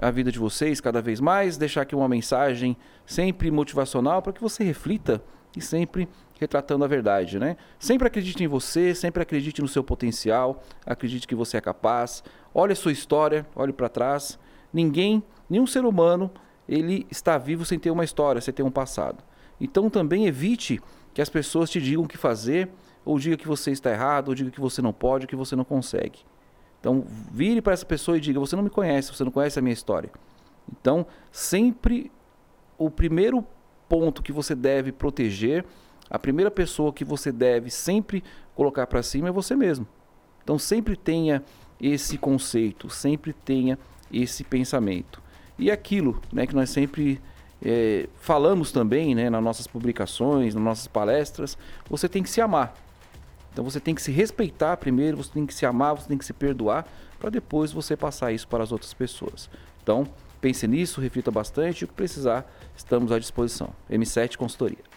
[0.00, 2.76] a vida de vocês cada vez mais, deixar aqui uma mensagem
[3.06, 5.22] sempre motivacional para que você reflita
[5.56, 6.08] e sempre
[6.40, 7.56] retratando a verdade, né?
[7.78, 12.24] Sempre acredite em você, sempre acredite no seu potencial, acredite que você é capaz.
[12.52, 14.38] Olhe a sua história, olhe para trás.
[14.72, 16.30] Ninguém, nenhum ser humano
[16.68, 19.22] ele está vivo sem ter uma história, sem ter um passado.
[19.60, 20.80] Então também evite
[21.14, 22.68] que as pessoas te digam o que fazer,
[23.04, 25.54] ou diga que você está errado, ou diga que você não pode, ou que você
[25.54, 26.20] não consegue.
[26.82, 29.62] Então vire para essa pessoa e diga: você não me conhece, você não conhece a
[29.62, 30.10] minha história.
[30.68, 32.10] Então sempre
[32.76, 33.46] o primeiro
[33.88, 35.64] ponto que você deve proteger,
[36.10, 38.24] a primeira pessoa que você deve sempre
[38.56, 39.86] colocar para cima é você mesmo.
[40.42, 41.44] Então sempre tenha
[41.80, 43.78] esse conceito, sempre tenha
[44.12, 45.22] esse pensamento.
[45.56, 47.20] E aquilo né, que nós sempre
[47.64, 51.56] é, falamos também né, nas nossas publicações, nas nossas palestras,
[51.88, 52.74] você tem que se amar.
[53.52, 56.24] Então você tem que se respeitar primeiro, você tem que se amar, você tem que
[56.24, 56.86] se perdoar,
[57.18, 59.48] para depois você passar isso para as outras pessoas.
[59.82, 60.06] Então,
[60.40, 63.70] pense nisso, reflita bastante e o que precisar, estamos à disposição.
[63.90, 64.91] M7 Consultoria.